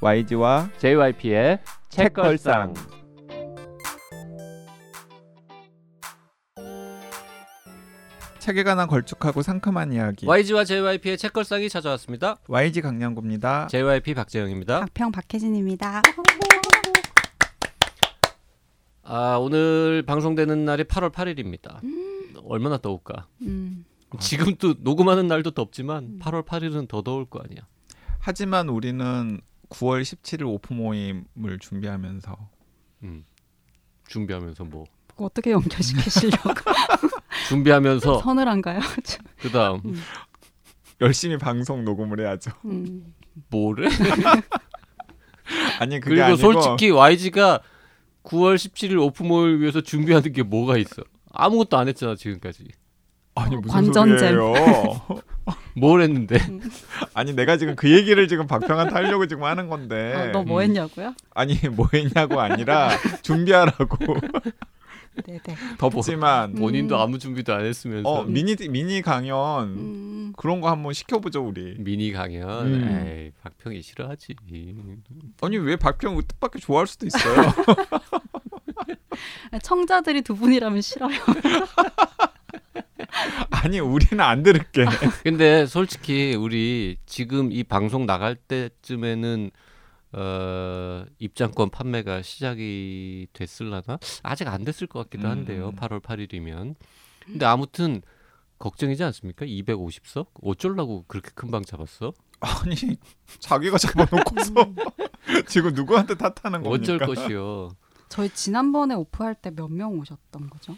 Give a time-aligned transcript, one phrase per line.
[0.00, 1.60] YG와 JYP의
[1.90, 2.72] 책걸상.
[8.38, 12.38] 책에 관한 걸쭉하고 상큼한 이야기 YG와 JYP의 책걸상이 찾아왔습니다.
[12.48, 13.66] YG 강량구입니다.
[13.66, 14.80] JYP 박재영입니다.
[14.80, 16.02] 박평 박혜진입니다.
[19.02, 21.80] 아 오늘 방송되는 날이 8월 8일입니다.
[22.44, 23.26] 얼마나 더울까?
[23.42, 23.84] 음,
[24.18, 27.60] 지금 또 녹음하는 날도 덥지만 8월 8일은 더 더울 거 아니야.
[28.18, 32.36] 하지만 우리는 9월 17일 오프 모임을 준비하면서
[33.04, 33.24] 음.
[34.08, 34.84] 준비하면서 뭐
[35.16, 36.54] 어떻게 연결시키시려고
[37.48, 38.80] 준비하면서 서늘한가요?
[39.38, 39.80] 그다음
[41.00, 42.50] 열심히 방송 녹음을 해야죠.
[42.66, 43.14] 음,
[43.48, 43.88] 뭐래?
[45.80, 47.60] 아니 그게 그리고 아니고 솔직히 YG가
[48.24, 51.02] 9월 17일 오픈몰 위해서 준비하는 게 뭐가 있어?
[51.32, 52.68] 아무것도 안 했잖아 지금까지.
[53.34, 54.18] 아니 무슨 관전잼.
[54.36, 55.22] 소리예요?
[55.74, 56.38] 뭘 했는데?
[57.14, 60.62] 아니 내가 지금 그 얘기를 지금 박평한테 하려고 지금 하는 건데 어, 너뭐 음.
[60.62, 61.14] 했냐고요?
[61.34, 62.90] 아니 뭐 했냐고 아니라
[63.22, 63.96] 준비하라고
[65.26, 65.40] 네네.
[65.78, 67.00] 덥지만 본인도 음.
[67.00, 71.74] 아무 준비도 안 했으면서 어 미니 미니 강연 음, 그런 거 한번 시켜보죠 우리.
[71.78, 72.66] 미니 강연.
[72.66, 73.06] 음.
[73.06, 74.36] 에이, 박평이 싫어하지.
[75.42, 77.52] 아니 왜 박평 뜻밖의 좋아할 수도 있어요.
[79.62, 81.18] 청자들이 두 분이라면 싫어요.
[83.50, 84.84] 아니 우리는 안 들을게.
[85.24, 89.50] 근데 솔직히 우리 지금 이 방송 나갈 때쯤에는
[90.12, 93.98] 어, 입장권 판매가 시작이 됐을라나?
[94.22, 95.68] 아직 안 됐을 것 같기도 한데요.
[95.68, 95.76] 음.
[95.76, 96.74] 8월 8일이면.
[97.24, 98.02] 근데 아무튼
[98.58, 99.46] 걱정이지 않습니까?
[99.46, 100.26] 250석?
[100.42, 102.12] 어쩌려고 그렇게 큰 방 잡았어?
[102.40, 102.74] 아니
[103.38, 104.52] 자기가 잡아놓고서
[105.46, 106.70] 지금 누구한테 탓하는 겁니까?
[106.70, 107.70] 어쩔 것이요.
[108.08, 110.76] 저희 지난번에 오프할 때 몇 명 오셨던 거죠?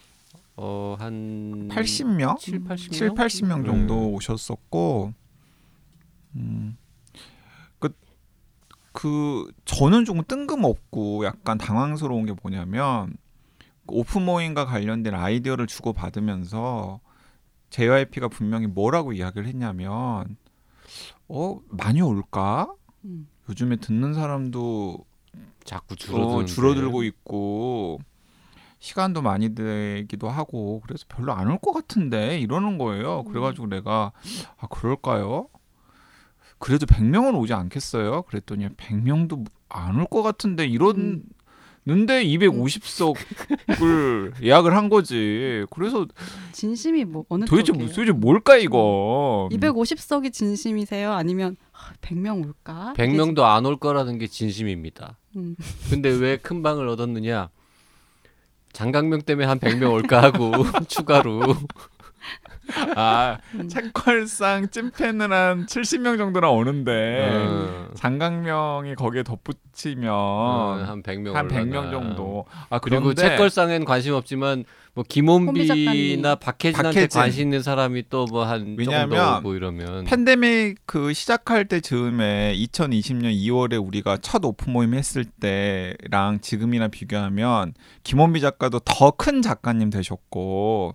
[0.56, 2.38] 어, 한 80명?
[2.38, 2.92] 7, 80명?
[2.92, 4.06] 7, 80명 정도 네.
[4.14, 5.12] 오셨었고
[6.36, 6.76] 음.
[7.78, 7.94] 그,
[8.92, 13.16] 그 저는 좀 뜬금없고 약간 당황스러운 게 뭐냐면
[13.86, 17.00] 오프 모임과 관련된 아이디어를 주고 받으면서
[17.70, 20.36] JYP가 분명히 뭐라고 이야기를 했냐면
[21.28, 22.72] 어 많이 올까?
[23.04, 23.26] 음.
[23.48, 25.04] 요즘에 듣는 사람도
[25.64, 26.52] 자꾸 줄어들고, 줄어드는데.
[26.52, 28.00] 줄어들고 있고
[28.82, 33.22] 시간도 많이 들기도 하고 그래서 별로 안 올 것 같은데 이러는 거예요.
[33.24, 34.10] 그래가지고 내가
[34.58, 35.46] 아 그럴까요?
[36.58, 38.22] 그래도 100명은 오지 않겠어요?
[38.22, 41.22] 그랬더니 100명도 안 올 것 같은데 이러는데
[41.86, 43.16] 250석을
[44.42, 45.64] 예약을 한 거지.
[45.70, 46.06] 그래서
[46.50, 47.88] 진심이 뭐 어느 도대체 쪽이에요?
[47.88, 49.48] 도대체 뭘까 이거?
[49.52, 51.12] 250석이 진심이세요?
[51.12, 52.94] 아니면 아, 100명 올까?
[52.96, 55.18] 100명도 안 올 거라는 게 진심입니다.
[55.36, 55.54] 음.
[55.88, 57.50] 근데 왜 큰 방을 얻었느냐?
[58.72, 60.52] 장강명 때문에 한 100명 올까 하고
[60.88, 61.40] 추가로
[62.96, 63.68] 아 음.
[63.68, 71.64] 책걸상 찐팬은 한 70명 정도나 오는데 어, 장강명이 거기에 덧붙이면 어, 한 100명 한 올라나.
[71.64, 72.46] 100명 정도.
[72.70, 76.22] 아 그리고 책걸상엔 관심 없지만 뭐 김원비나 작가님.
[76.38, 77.20] 박혜진한테 박혜진.
[77.20, 82.54] 관심 있는 사람이 또 뭐한 조금 더 왜냐하면 오고 이러면 팬데믹 그 시작할 때 즈음에
[82.56, 89.90] 2020년 2월에 우리가 첫 오프 모임 했을 때랑 지금이나 비교하면 김원비 작가도 더 큰 작가님
[89.90, 90.94] 되셨고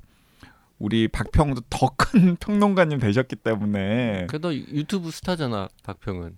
[0.80, 6.38] 우리 박평도 더 큰 평론가님 되셨기 때문에 그래도 유튜브 스타잖아 박평은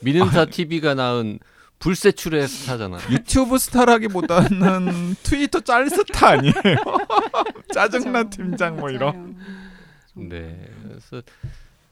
[0.00, 1.38] 미는사 TV가 낳은
[1.78, 2.98] 불세출의 스타잖아.
[3.10, 6.52] 유튜브 스타라기보다는 트위터 짤 스타 아니에요?
[7.74, 8.30] 짜증나 맞아요.
[8.30, 9.36] 팀장 뭐 이런.
[10.14, 10.70] 네.
[10.82, 11.22] 그래서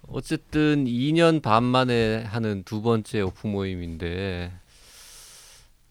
[0.08, 4.52] 어쨌든 2년 반 만에 하는 두 번째 오프 모임인데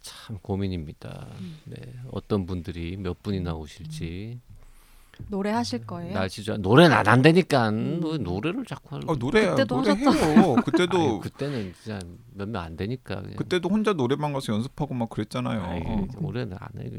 [0.02, 1.28] 참 고민입니다.
[1.66, 1.75] 네.
[2.12, 4.40] 어떤 분들이 몇 분이나 오실지.
[5.28, 6.13] 노래 하실 거예요?
[6.13, 6.57] 날씨 좋아.
[6.57, 7.72] 노래는 안 한다니까.
[7.72, 9.12] 뭐 노래를 자꾸 하고.
[9.12, 10.56] 어, 노래 그때도 노래 해요.
[10.66, 12.00] 그때도 아유, 그때는 진짜
[12.34, 13.22] 몇 명 안 되니까.
[13.22, 13.35] 그냥.
[13.38, 15.62] 그때도 혼자 노래방 가서 연습하고 막 그랬잖아요.
[15.63, 15.81] 아이,
[16.19, 16.90] 노래는 안 해.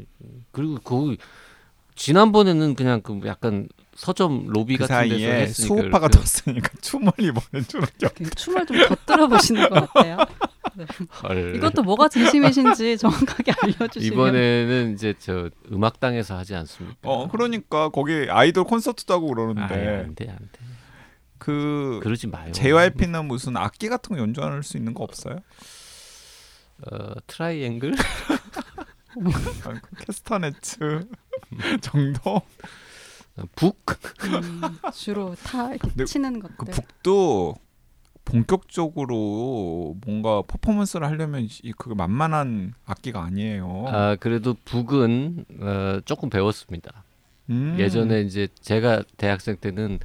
[0.51, 1.17] 그리고 그
[1.95, 7.11] 지난번에는 그냥 그 약간 서점 로비 그 같은 데서 사이에 했으니까 수호파가 그렇게- 떴으니까 춤을
[7.17, 7.23] 게
[8.01, 10.17] 이렇게 춤을 좀 곁들여 보시는 것 같아요.
[10.75, 10.85] 네.
[11.23, 11.55] 헐.
[11.55, 16.97] 이것도 뭐가 진심이신지 정확하게 알려주시면 이번에는 이제 저 음악당에서 하지 않습니까?
[17.03, 19.61] 어 그러니까 거기 아이돌 콘서트도 하고 그러는데
[20.05, 20.59] 안 돼, 안 돼.
[21.37, 22.51] 그 그러지 마요.
[22.51, 25.39] JYP는 무슨 악기 같은 거 연주할 수 있는 거 없어요?
[26.91, 27.93] 어, 트라이앵글?
[29.63, 31.07] 아, 그 캐스터네츠
[31.81, 32.41] 정도?
[33.55, 33.77] 북?
[34.23, 34.61] 음,
[34.93, 36.55] 주로 타 이렇게 치는 것들.
[36.57, 37.55] 그 북도
[38.25, 43.85] 본격적으로 뭔가 퍼포먼스를 하려면 이- 그게 만만한 악기가 아니에요.
[43.87, 47.03] 아 그래도 북은 어, 조금 배웠습니다.
[47.49, 47.75] 음.
[47.79, 49.99] 예전에 이제 제가 대학생 때는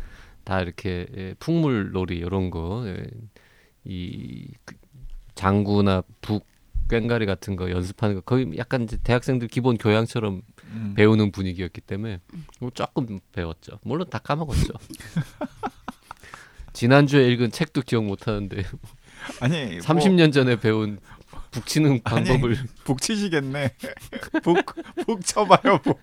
[0.44, 3.02] 다 이렇게 예, 풍물놀이 이런 거, 예,
[3.84, 4.74] 이 그,
[5.34, 6.46] 장구나 북
[6.88, 10.94] 꽹가리 같은 거 연습하는 거 거의 약간 이제 대학생들 기본 교양처럼 음.
[10.96, 12.20] 배우는 분위기였기 때문에
[12.58, 13.78] 뭐 조금 배웠죠.
[13.84, 14.72] 물론 다 까먹었죠.
[16.72, 18.64] 지난주에 읽은 책도 기억 못 하는데
[19.40, 20.98] 아니 뭐 30년 전에 배운
[21.50, 23.74] 북치는 아니, 방법을 북 치시겠네.
[24.42, 24.56] 북
[25.06, 26.00] 북 쳐봐요 북.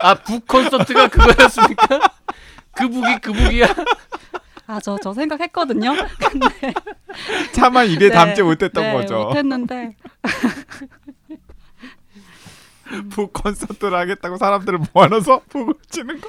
[0.00, 2.00] 아북 콘서트가 그거였습니까?
[2.72, 3.66] 그 북이 그 북이야.
[4.66, 5.94] 아저저 생각했거든요.
[6.18, 6.74] 근데
[7.52, 9.24] 차마 입에 네, 담지 못했던 네, 거죠.
[9.24, 9.96] 못했는데
[13.10, 16.28] 북 콘서트를 하겠다고 사람들을 모아놔서 북을 치는 거.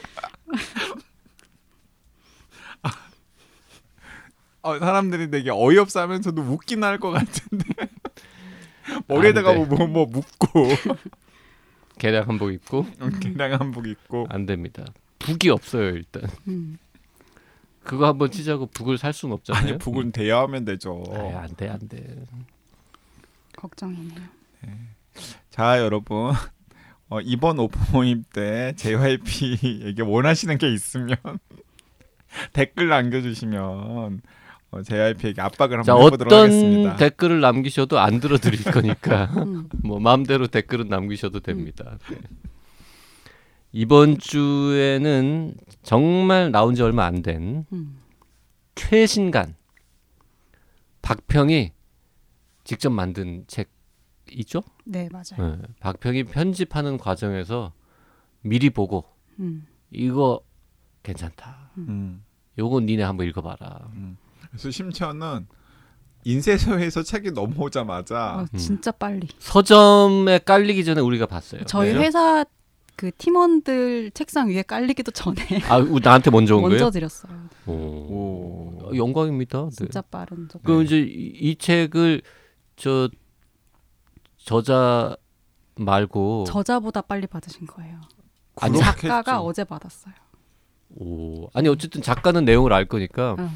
[4.69, 7.65] 어, 사람들이 되게 어이없어하면서도 웃긴 할 것 같은데
[9.07, 9.75] 머리에다가 안 돼.
[9.75, 10.67] 뭐, 뭐 묶고
[11.99, 12.85] 개량 한복 입고
[13.21, 14.85] 개량 한복 입고 안 됩니다.
[15.19, 16.23] 북이 없어요 일단.
[16.47, 16.77] 음.
[17.83, 19.63] 그거 한번 치자고 북을 살 수는 없잖아요.
[19.63, 21.03] 아니 북은 대여하면 되죠.
[21.11, 22.25] 아이, 안 돼, 안 돼.
[23.55, 24.21] 걱정이네요.
[25.49, 26.33] 자 여러분
[27.09, 31.17] 어, 이번 오프 모임 때 JYP에게 원하시는 게 있으면
[32.53, 34.09] 댓글 남겨주시면 어,
[34.71, 36.95] JYP에게 압박을 자 한번 해보도록 어떤 하겠습니다.
[36.95, 39.67] 댓글을 남기셔도 안 들어드릴 거니까 음.
[39.83, 41.97] 뭐 마음대로 댓글은 남기셔도 됩니다.
[42.09, 42.17] 네.
[43.71, 47.97] 이번 주에는 정말 나온 지 얼마 안된 음.
[48.75, 49.55] 최신간
[51.01, 51.71] 박평이
[52.63, 54.61] 직접 만든 책이죠.
[54.85, 55.55] 네 맞아요.
[55.55, 55.61] 네.
[55.79, 57.73] 박평이 편집하는 과정에서
[58.41, 59.05] 미리 보고
[59.39, 59.65] 음.
[59.91, 60.41] 이거
[61.01, 61.71] 괜찮다.
[61.79, 62.23] 음.
[62.59, 63.89] 요건 니네 한번 읽어봐라.
[64.49, 65.47] 그래서 심지어는
[66.25, 69.27] 인쇄소에서 책이 넘어오자마자 어, 진짜 빨리.
[69.39, 71.63] 서점에 깔리기 전에 우리가 봤어요.
[71.65, 71.99] 저희 네.
[72.01, 72.43] 회사
[72.95, 75.37] 그 팀원들 책상 위에 깔리기도 전에
[75.69, 76.89] 아 우- 나한테 먼저 온 먼저 거예요?
[76.91, 77.31] 드렸어요.
[77.67, 77.71] 오.
[77.71, 78.79] 오.
[78.83, 79.65] 어, 영광입니다.
[79.69, 79.75] 네.
[79.75, 80.61] 진짜 빠른 속.
[80.63, 82.21] 그 이제 이, 이 책을
[82.75, 83.09] 저
[84.37, 85.15] 저자
[85.75, 88.01] 말고 저자보다 빨리 받으신 거예요.
[88.57, 88.77] 아니.
[88.77, 90.13] 작가가 어제 받았어요.
[90.97, 93.49] 오 아니 어쨌든 작가는 내용을 알 거니까 응.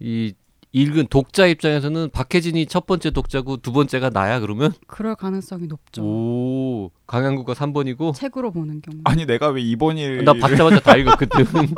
[0.00, 0.34] 이
[0.72, 6.02] 읽은 독자 입장에서는 박혜진이 첫 번째 독자고 두 번째가 나야 그러면 그럴 가능성이 높죠.
[6.02, 8.98] 오 강양구가 3번이고 책으로 보는 경우.
[9.04, 11.46] 아니 내가 왜 이번 일 나 받자마자 다 읽었거든.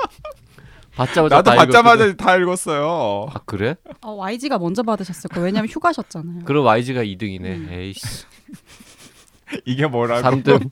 [0.96, 2.16] 받자마자 나도 다 받자마자 읽었거든.
[2.16, 3.28] 다 읽었어요.
[3.32, 3.76] 아 그래?
[4.00, 5.44] 어, YG가 먼저 받으셨을 거예요.
[5.46, 6.44] 왜냐면 휴가셨잖아요.
[6.44, 7.44] 그럼 YG가 2등이네.
[7.44, 7.68] 음.
[7.70, 8.24] 에이씨
[9.64, 10.26] 이게 뭐라고?
[10.28, 10.70] 3등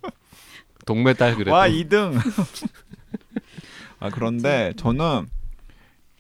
[0.85, 1.53] 동메달 그래도.
[1.53, 2.19] 와 2등.
[4.01, 5.29] 아 그런데 저는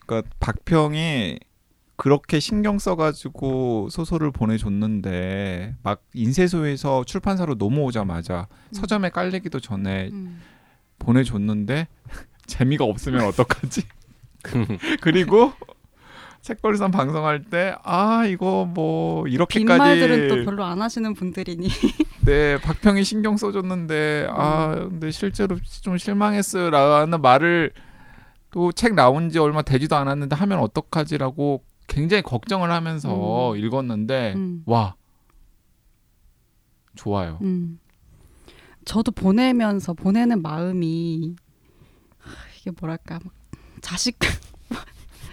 [0.06, 1.38] 그러니까 박평이
[1.96, 10.40] 그렇게 신경 써가지고 소설을 보내줬는데 막 인쇄소에서 출판사로 넘어오자마자 서점에 깔리기도 전에 음.
[10.98, 11.88] 보내줬는데
[12.46, 13.82] 재미가 없으면 어떡하지?
[15.00, 15.52] 그리고
[16.42, 21.68] 책걸상 방송할 때 아 이거 뭐 이렇게까지 빈말들은 또 별로 안 하시는 분들이니.
[22.24, 27.72] 네, 박평이 신경 써줬는데 아 근데 실제로 좀 실망했어요라는 말을
[28.50, 33.56] 또 책 나온 지 얼마 되지도 않았는데 하면 어떡하지라고 굉장히 걱정을 하면서 음.
[33.58, 34.62] 읽었는데 음.
[34.66, 34.94] 와
[36.94, 37.38] 좋아요.
[37.42, 37.78] 음.
[38.84, 41.36] 저도 보내면서 보내는 마음이
[42.18, 43.32] 하, 이게 뭐랄까 막
[43.80, 44.18] 자식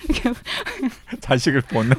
[1.22, 1.96] 자식을 보내.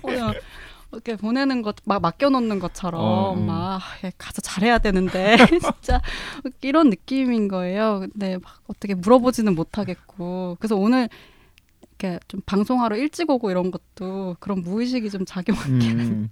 [0.95, 3.47] 이렇게 보내는 것 막 맡겨놓는 것처럼 어, 음.
[3.47, 3.81] 막 아,
[4.19, 6.01] 가서 잘해야 되는데 진짜
[6.63, 8.01] 이런 느낌인 거예요.
[8.01, 11.09] 근데 막 어떻게 물어보지는 못하겠고 그래서 오늘
[11.83, 15.57] 이렇게 좀 방송하러 일찍 오고 이런 것도 그런 무의식이 좀 작용.
[15.69, 16.29] 음.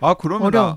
[0.00, 0.76] 아 그러면.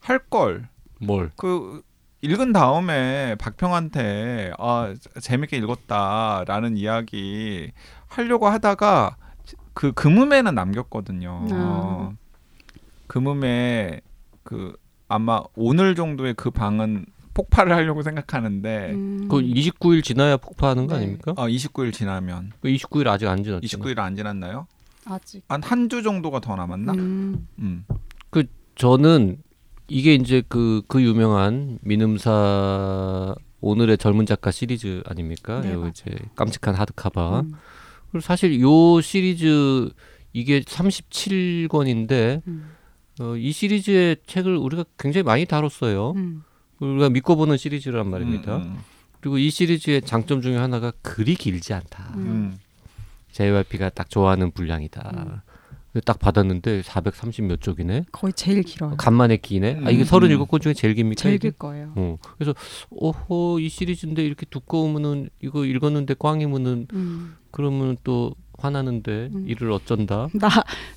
[0.00, 0.68] 할 걸.
[1.00, 1.30] 뭘?
[1.36, 1.82] 그
[2.20, 7.72] 읽은 다음에 박평한테 아 재밌게 읽었다라는 이야기
[8.08, 9.16] 하려고 하다가
[9.72, 11.46] 그 금음에는 남겼거든요.
[11.52, 12.12] 아.
[13.06, 14.00] 금음에
[14.42, 14.74] 그
[15.08, 19.28] 아마 오늘 정도의 그 방은 폭발을 하려고 생각하는데 음.
[19.28, 21.02] 그 29일 지나야 폭파하는 거 네.
[21.02, 21.32] 아닙니까?
[21.36, 23.66] 어, 29일 지나면 그 29일 아직 안 지났죠.
[23.66, 24.66] 29일 안 지났나요?
[25.06, 25.42] 아직.
[25.48, 26.92] 한 한 주 정도가 더 남았나?
[26.92, 27.46] 음.
[27.58, 27.84] 음.
[28.76, 29.36] 저는
[29.86, 35.60] 이게 이제 그그 유명한 민음사 오늘의 젊은 작가 시리즈 아닙니까?
[35.60, 35.86] 네, 요.
[35.86, 37.40] 이제 깜찍한 하드카바.
[37.40, 37.52] 음.
[38.10, 39.90] 그리고 사실 요 시리즈
[40.32, 42.70] 이게 37권인데 음.
[43.20, 46.12] 어, 이 시리즈의 책을 우리가 굉장히 많이 다뤘어요.
[46.16, 46.42] 음.
[46.80, 48.56] 우리가 믿고 보는 시리즈란 말입니다.
[48.58, 48.78] 음,
[49.20, 52.12] 그리고 이 시리즈의 장점 중에 하나가 글이 길지 않다.
[52.16, 52.26] 음.
[52.26, 52.58] 음.
[53.32, 55.12] JYP가 딱 좋아하는 분량이다.
[55.16, 56.00] 음.
[56.04, 58.06] 딱 받았는데 430 몇 쪽이네.
[58.10, 58.96] 거의 제일 길어요.
[58.96, 59.80] 간만에 기네.
[59.84, 61.22] 아 이게 음, 37권 중에 제일 깁니까?
[61.22, 61.38] 제일?
[61.38, 61.92] 길 거예요.
[61.94, 62.18] 어.
[62.36, 62.52] 그래서
[62.90, 67.36] 오호 이 시리즈인데 이렇게 두꺼우면은 이거 읽었는데 꽝이면은 음.
[67.52, 69.44] 그러면 또 화나는데 음.
[69.48, 70.28] 이를 어쩐다.
[70.34, 70.48] 나,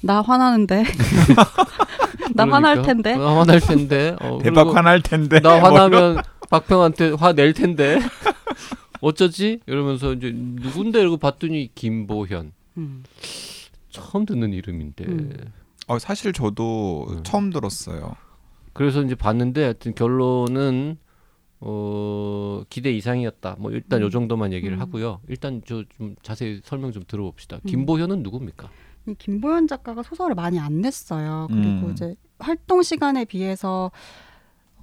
[0.01, 0.83] 나 화나는데.
[2.35, 2.81] 나 화날 그러니까.
[2.83, 3.17] 텐데.
[3.17, 4.15] 나 화날 텐데.
[4.19, 5.39] 어, 대박 화날 텐데.
[5.39, 7.99] 나 화나면 박평한테 화낼 텐데.
[9.01, 9.59] 어쩌지?
[9.67, 12.51] 이러면서 이제 누군데 이러고 봤더니 김보현.
[12.77, 13.03] 음.
[13.89, 15.05] 처음 듣는 이름인데.
[15.05, 15.33] 음.
[15.87, 17.23] 어, 사실 저도 음.
[17.23, 18.15] 처음 들었어요.
[18.73, 20.97] 그래서 이제 봤는데 하여튼 결론은
[21.59, 23.55] 어 기대 이상이었다.
[23.59, 24.81] 뭐 일단 요 정도만 얘기를 음.
[24.81, 25.21] 하고요.
[25.27, 27.57] 일단 저 좀 자세히 설명 좀 들어봅시다.
[27.57, 27.61] 음.
[27.67, 28.69] 김보현은 누굽니까?
[29.07, 31.47] 이 김보현 작가가 소설을 많이 안 냈어요.
[31.49, 31.91] 그리고 음.
[31.91, 33.91] 이제 활동 시간에 비해서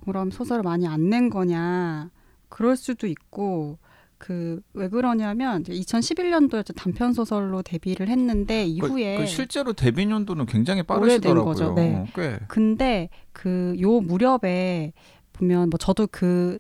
[0.04, 2.10] 그럼 소설을 많이 안 낸 거냐
[2.48, 3.78] 그럴 수도 있고
[4.18, 10.46] 그 왜 그러냐면 이제 2011년도에 단편 소설로 데뷔를 했는데 이후에 그, 그 실제로 데뷔 연도는
[10.46, 11.44] 굉장히 빠르시더라고요.
[11.44, 11.72] 거죠.
[11.74, 11.94] 네.
[11.96, 12.38] 어, 꽤.
[12.48, 14.92] 근데 그 요 무렵에
[15.34, 16.58] 보면 뭐 저도 그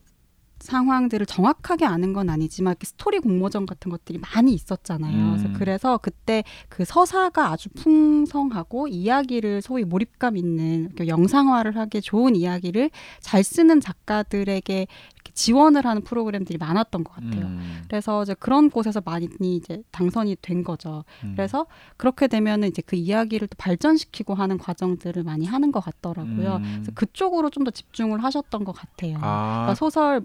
[0.60, 5.14] 상황들을 정확하게 아는 건 아니지만 스토리 공모전 같은 것들이 많이 있었잖아요.
[5.14, 5.36] 음.
[5.36, 12.90] 그래서, 그래서 그때 그 서사가 아주 풍성하고 이야기를 소위 몰입감 있는 영상화를 하기 좋은 이야기를
[13.20, 14.86] 잘 쓰는 작가들에게
[15.32, 17.46] 지원을 하는 프로그램들이 많았던 것 같아요.
[17.46, 21.04] 음, 그래서 이제 그런 곳에서 많이 이제 당선이 된 거죠.
[21.24, 21.32] 음.
[21.34, 21.66] 그래서
[21.96, 26.56] 그렇게 되면은 이제 그 이야기를 또 발전시키고 하는 과정들을 많이 하는 것 같더라고요.
[26.56, 26.72] 음.
[26.76, 29.16] 그래서 그쪽으로 좀 더 집중을 하셨던 것 같아요.
[29.22, 30.20] 아, 그러니까 소설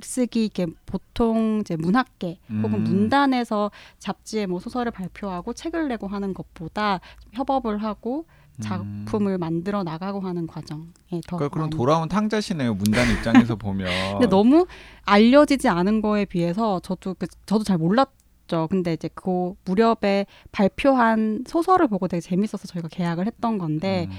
[0.00, 2.84] 쓰기 이게 보통 이제 문학계 혹은 음.
[2.84, 8.26] 문단에서 잡지에 뭐 소설을 발표하고 책을 내고 하는 것보다 좀 협업을 하고
[8.60, 10.86] 작품을 만들어 나가고 하는 과정에
[11.26, 12.74] 더 그러니까 그런 돌아온 탕자시네요.
[12.74, 13.88] 문단 입장에서 보면.
[14.12, 14.66] 근데 너무
[15.04, 18.68] 알려지지 않은 거에 비해서 저도 그, 저도 잘 몰랐죠.
[18.70, 24.16] 근데 이제 그 무렵에 발표한 소설을 보고 되게 재밌어서 저희가 계약을 했던 건데 음,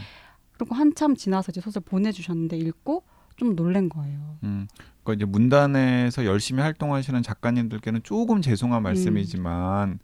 [0.53, 3.03] 그리고 한참 지나서 이제 소설 보내주셨는데 읽고
[3.35, 4.37] 좀 놀란 거예요.
[4.43, 4.67] 음.
[5.03, 8.83] 그러니까 이제 문단에서 열심히 활동하시는 작가님들께는 조금 죄송한 음.
[8.83, 9.99] 말씀이지만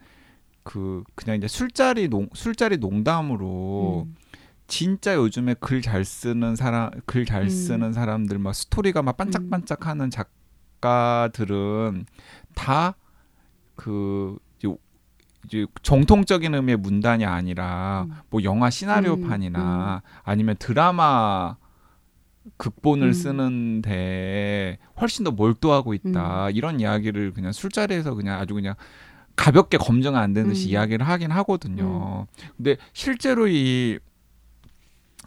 [0.64, 4.16] 그 그냥 이제 술자리 농 술자리 농담으로 음.
[4.68, 7.50] 진짜 요즘에 글 잘 쓰는 사람 글잘 음.
[7.50, 10.12] 쓰는 사람들 막 스토리가 막 반짝반짝하는
[10.82, 12.06] 작가들은
[12.56, 14.38] 다그
[15.46, 18.16] 이제, 정통적인 의미의 문단이 아니라 음.
[18.30, 21.56] 뭐 영화 시나리오판이나 아니면 드라마
[22.58, 23.14] 극본을 음.
[23.14, 28.76] 쓰는데 훨씬 더 몰두하고 있다 이런 이야기를 그냥 술자리에서 그냥 아주 그냥
[29.36, 30.72] 가볍게 검증 안 되듯이 음.
[30.72, 32.28] 이야기를 하긴 하거든요.
[32.58, 34.00] 근데 실제로 이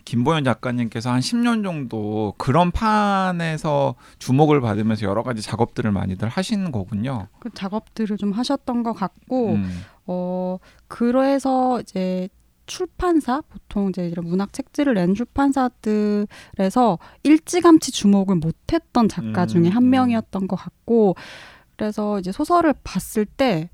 [0.04, 7.28] 김보현 작가님께서 한 10년 정도 그런 판에서 주목을 받으면서 여러 가지 작업들을 많이들 하시는 거군요.
[7.38, 9.82] 그 작업들을 좀 하셨던 것 같고 음.
[10.06, 12.28] 어 그래서 이제
[12.72, 19.84] 출판사 보통 이제 이런 문학 책들을 낸 출판사들에서 일찌감치 주목을 못했던 작가 음, 중에 한
[19.84, 19.90] 음.
[19.90, 21.14] 명이었던 것 같고
[21.76, 23.68] 그래서 이제 소설을 봤을 때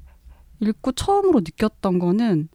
[0.58, 2.48] 읽고 처음으로 느꼈던 거는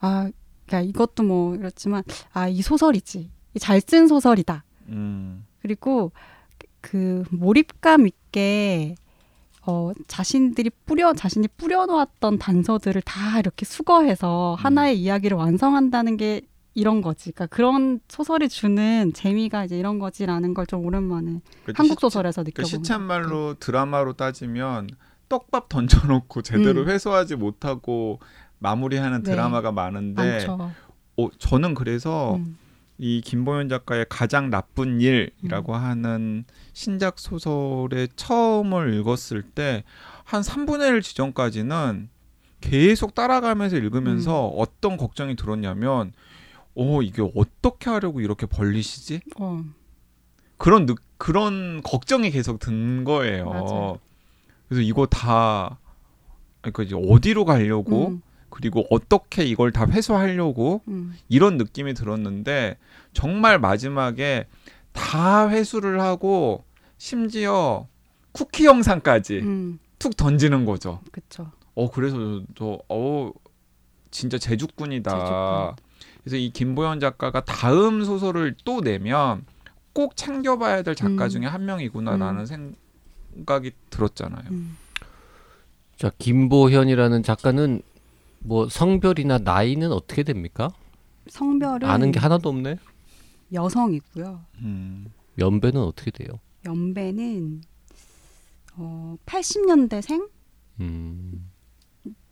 [0.00, 0.28] 아
[0.66, 3.30] 그러니까 이것도 뭐 그렇지만 아 이 소설이지
[3.60, 5.46] 잘쓴 소설이다 음.
[5.62, 6.10] 그리고
[6.80, 8.96] 그 몰입감 있게
[9.66, 16.42] 어, 자신들이 뿌려 자신이 뿌려놓았던 단서들을 다 이렇게 수거해서 하나의 이야기를 완성한다는 게
[16.74, 17.30] 이런 거지.
[17.32, 22.42] 그러니까 그런 소설이 주는 재미가 이제 이런 거지라는 걸 좀 오랜만에 그래도 한국 시- 소설에서
[22.42, 24.88] 그 느껴본 것 시쳇말로 드라마로 따지면
[25.28, 26.88] 떡밥 던져놓고 제대로 음.
[26.88, 28.18] 회수하지 못하고
[28.58, 29.30] 마무리하는 네.
[29.30, 30.46] 드라마가 많은데.
[31.16, 32.58] 어, 저는 그래서 음.
[32.98, 36.44] 이 김보현 작가의 가장 나쁜 일이라고 하는
[36.74, 39.84] 신작 소설의 처음을 읽었을 때
[40.24, 42.08] 한 3분의 1 지점까지는
[42.60, 46.12] 계속 따라가면서 읽으면서 어떤 걱정이 들었냐면
[46.74, 49.20] 어 이게 어떻게 하려고 이렇게 벌리시지?
[49.38, 49.62] 어,
[50.56, 53.44] 그런 느, 그런 걱정이 계속 든 거예요.
[53.50, 53.98] 맞아요.
[54.68, 55.78] 그래서 이거 다
[56.62, 62.78] 그러니까 이제 어디로 가려고 음, 그리고 어떻게 이걸 다 회수하려고 음, 이런 느낌이 들었는데
[63.12, 64.46] 정말 마지막에
[64.94, 66.64] 다 회수를 하고
[66.96, 67.86] 심지어
[68.32, 71.00] 쿠키 영상까지 음, 툭 던지는 거죠.
[71.12, 71.50] 그쵸.
[71.74, 73.32] 어 그래서 저어
[74.10, 75.10] 진짜 제주꾼이다.
[75.10, 75.76] 제주꾼.
[76.22, 79.44] 그래서 이 김보현 작가가 다음 소설을 또 내면
[79.92, 81.28] 꼭 챙겨봐야 될 작가 음.
[81.28, 82.74] 중에 한 명이구나라는 음.
[83.34, 84.44] 생각이 들었잖아요.
[84.50, 84.78] 음.
[85.96, 87.82] 자 김보현이라는 작가는
[88.38, 90.70] 뭐 성별이나 나이는 어떻게 됩니까?
[91.28, 92.78] 성별은 아는 게 하나도 없네.
[93.54, 94.40] 여성이고요.
[94.58, 95.06] 음.
[95.38, 96.38] 연배는 어떻게 돼요?
[96.66, 97.62] 연배는
[98.76, 100.28] 어, 80년대생
[100.80, 101.50] 음,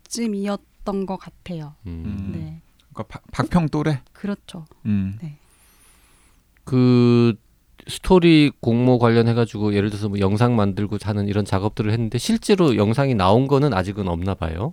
[0.09, 1.75] 쯤이었던 것 같아요.
[1.87, 2.03] 음.
[2.07, 2.33] 음.
[2.33, 2.63] 네,
[2.93, 4.01] 그러니까 박- 박평 또래.
[4.13, 4.67] 그렇죠.
[4.87, 5.19] 음.
[6.65, 7.35] 그
[7.89, 13.15] 스토리 공모 관련해 가지고 예를 들어서 뭐 영상 만들고 하는 이런 작업들을 했는데 실제로 영상이
[13.15, 14.71] 나온 거는 아직은 없나 봐요.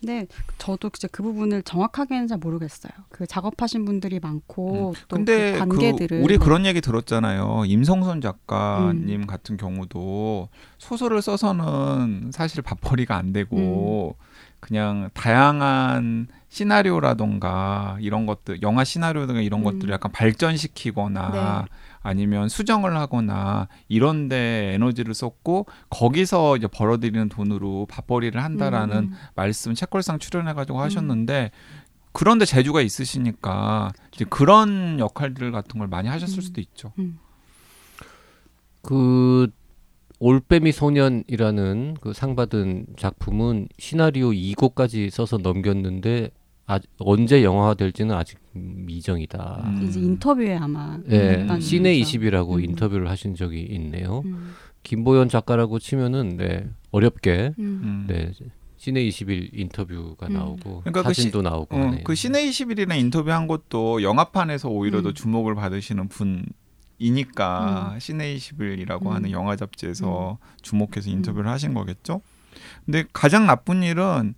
[0.00, 0.26] 근데
[0.58, 2.92] 저도 이제 그 부분을 정확하게는 잘 모르겠어요.
[3.08, 6.44] 그 작업하신 분들이 많고 또 근데 그그 관계들을 우리 네.
[6.44, 7.64] 그런 얘기 들었잖아요.
[7.66, 9.26] 임성선 작가님 음.
[9.26, 10.48] 같은 경우도
[10.78, 14.26] 소설을 써서는 사실 밥벌이가 안 되고 음.
[14.60, 19.64] 그냥 다양한 시나리오라던가 이런 것들, 영화 시나리오든가 이런 음.
[19.64, 21.74] 것들을 약간 발전시키거나 네.
[22.02, 29.12] 아니면 수정을 하거나 이런 데 에너지를 썼고 거기서 이제 벌어들이는 돈으로 밥벌이를 한다라는 음.
[29.34, 31.50] 말씀 책걸상 출연해 가지고 하셨는데
[32.12, 36.40] 그런데 재주가 있으시니까 이제 그런 역할들 같은 걸 많이 하셨을 음.
[36.40, 36.92] 수도 있죠.
[36.98, 37.18] 음.
[38.80, 39.50] 그
[40.18, 46.30] 올빼미 소년이라는 그 상 받은 작품은 시나리오 2곡까지 써서 넘겼는데
[46.68, 49.62] 아, 언제 영화화 될지는 아직 미정이다.
[49.66, 49.84] 음.
[49.86, 52.18] 이제 인터뷰에 아마 예, 했다는 시내 거죠.
[52.18, 52.64] 20이라고 음.
[52.64, 54.22] 인터뷰를 하신 적이 있네요.
[54.24, 54.54] 음.
[54.82, 57.80] 김보연 작가라고 치면은 네, 어렵게 음.
[57.84, 58.06] 음.
[58.08, 58.32] 네,
[58.78, 60.32] 시내 21 인터뷰가 음.
[60.32, 61.96] 나오고 그러니까 그 사진도 나오고 어.
[62.04, 65.14] 그 시내 21이나 인터뷰한 것도 영화판에서 오히려 더 음.
[65.14, 66.44] 주목을 받으시는 분
[66.98, 68.00] 이니까 음.
[68.00, 69.12] 시내 21이라고 음.
[69.12, 72.20] 하는 영화 잡지에서 주목해서 인터뷰를 하신 거겠죠.
[72.84, 74.34] 근데 가장 나쁜 일은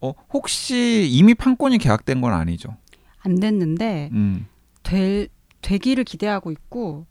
[0.00, 2.76] 어, 혹시 이미 판권이 계약된 건 아니죠.
[3.20, 4.46] 안 됐는데 음.
[4.82, 5.28] 될
[5.60, 7.06] 되기를 기대하고 있고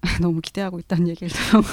[0.20, 1.62] 너무 기대하고 있다는 얘기를 들어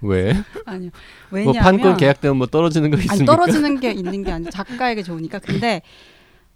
[0.00, 0.32] 왜?
[0.64, 0.90] 아니요
[1.30, 3.36] 뭐 왜냐하면 판권 계약되면 뭐 떨어지는 거 아니 있습니까?
[3.36, 5.82] 떨어지는 게 있는 게 아니라 작가에게 좋으니까 근데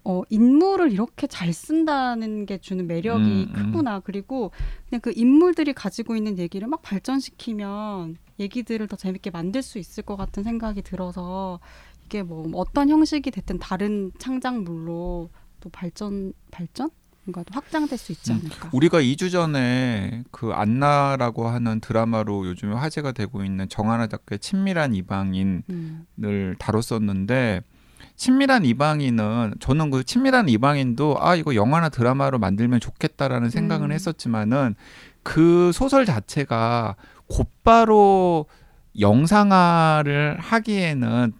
[0.05, 3.71] 어 인물을 이렇게 잘 쓴다는 게 주는 매력이 음, 음.
[3.71, 4.51] 크구나 그리고
[4.89, 10.17] 그냥 그 인물들이 가지고 있는 얘기를 막 발전시키면 얘기들을 더 재밌게 만들 수 있을 것
[10.17, 11.59] 같은 생각이 들어서
[12.05, 15.29] 이게 뭐 어떤 형식이 됐든 다른 창작물로
[15.61, 16.89] 또 발전 발전
[17.25, 18.41] 뭔가 또 확장될 수 있지 음.
[18.43, 24.93] 않을까 우리가 2주 전에 그 안나라고 하는 드라마로 요즘에 화제가 되고 있는 정하나 작가의 친밀한
[24.93, 26.05] 이방인 음.
[26.21, 27.61] 을 다뤘었는데
[28.15, 33.91] 친밀한 이방인은 저는 그 친밀한 이방인도 아 이거 영화나 드라마로 만들면 좋겠다라는 생각은 음.
[33.91, 34.75] 했었지만은
[35.23, 36.95] 그 소설 자체가
[37.27, 38.45] 곧바로
[38.99, 41.33] 영상화를 하기에는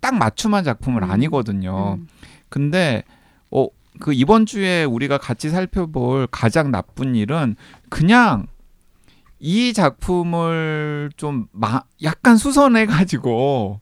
[0.00, 1.10] 딱 맞춤한 작품은 음.
[1.10, 1.98] 아니거든요.
[1.98, 2.08] 음.
[2.48, 3.02] 근데
[3.50, 7.56] 어 그 이번 주에 우리가 같이 살펴볼 가장 나쁜 일은
[7.88, 8.46] 그냥
[9.38, 13.80] 이 작품을 좀 마, 약간 수선해 가지고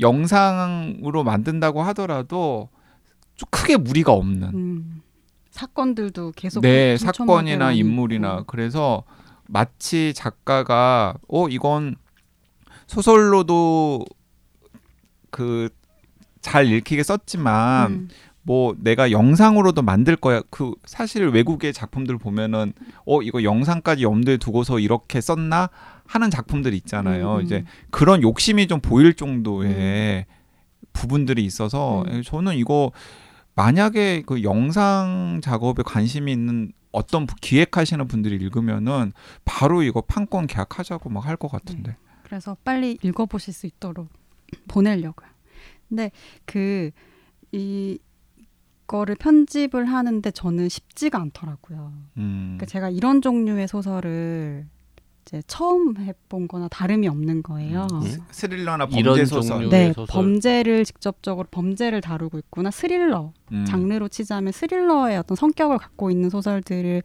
[0.00, 2.68] 영상으로 만든다고 하더라도
[3.34, 5.02] 좀 크게 무리가 없는 음.
[5.50, 8.44] 사건들도 계속 네 사건이나 인물이나 있고.
[8.44, 9.02] 그래서
[9.46, 11.96] 마치 작가가 어 이건
[12.86, 14.04] 소설로도
[15.30, 15.68] 그
[16.40, 18.08] 잘 읽히게 썼지만 음.
[18.42, 20.40] 뭐 내가 영상으로도 만들 거야.
[20.50, 22.72] 그 사실 외국의 작품들 보면은
[23.06, 25.68] 어 이거 영상까지 염두에 두고서 이렇게 썼나
[26.10, 27.34] 하는 작품들 있잖아요.
[27.34, 27.44] 음, 음.
[27.44, 30.26] 이제 그런 욕심이 좀 보일 정도의
[30.92, 32.22] 부분들이 있어서 음.
[32.24, 32.90] 저는 이거
[33.54, 39.12] 만약에 그 영상 작업에 관심이 있는 어떤 부- 기획하시는 분들이 읽으면은
[39.44, 41.96] 바로 이거 판권 계약하자고 막 할 것 같은데.
[42.24, 44.08] 그래서 빨리 읽어보실 수 있도록
[44.68, 45.28] 보내려고요.
[45.88, 46.10] 근데
[46.44, 46.90] 그
[47.52, 47.98] 이
[48.86, 51.92] 거를 편집을 하는데 저는 쉽지가 않더라고요.
[52.16, 52.56] 음.
[52.56, 54.66] 그러니까 제가 이런 종류의 소설을
[55.30, 57.86] 이제 처음 해본 거나 다름이 없는 거예요.
[57.92, 58.00] 음.
[58.02, 59.68] 스- 스릴러나 범죄 소설.
[59.68, 60.06] 네, 소설.
[60.12, 63.64] 범죄를 직접적으로 범죄를 다루고 있구나 스릴러 음.
[63.64, 67.02] 장르로 치자면 스릴러의 어떤 성격을 갖고 있는 소설들을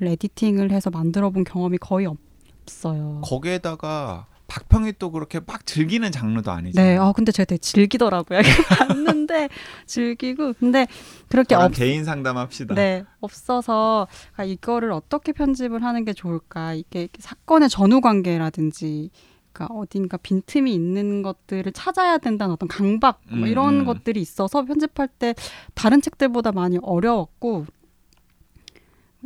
[0.00, 3.20] 에디팅을 해서 만들어 본 경험이 거의 없어요.
[3.24, 6.90] 거기에다가 박평이 또 그렇게 막 즐기는 장르도 아니잖아요.
[6.90, 8.40] 네, 아 근데 제가 되게 즐기더라고요.
[8.88, 9.48] 봤는데
[9.86, 10.86] 즐기고 근데
[11.28, 12.74] 그렇게 없 개인 상담합시다.
[12.74, 14.06] 네, 없어서
[14.36, 16.74] 아, 이거를 어떻게 편집을 하는 게 좋을까?
[16.74, 19.10] 이게 사건의 전후 관계라든지
[19.52, 23.84] 그러니까 어딘가 빈틈이 있는 것들을 찾아야 된다는 어떤 강박 뭐 음, 이런 음.
[23.86, 25.34] 것들이 있어서 편집할 때
[25.74, 27.66] 다른 책들보다 많이 어려웠고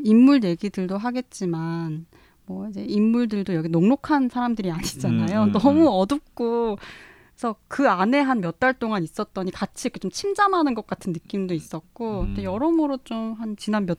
[0.02, 2.06] 인물 얘기들도 하겠지만
[2.50, 5.42] 뭐 이제 인물들도 여기 녹록한 사람들이 아니잖아요.
[5.44, 5.86] 음, 음, 너무 음.
[5.88, 6.78] 어둡고
[7.36, 11.54] 그래서 그 안에 한 몇 달 동안 있었더니 같이 이렇게 좀 침잠하는 것 같은 느낌도
[11.54, 12.36] 있었고, 음.
[12.42, 13.98] 여러모로 좀 한 지난 몇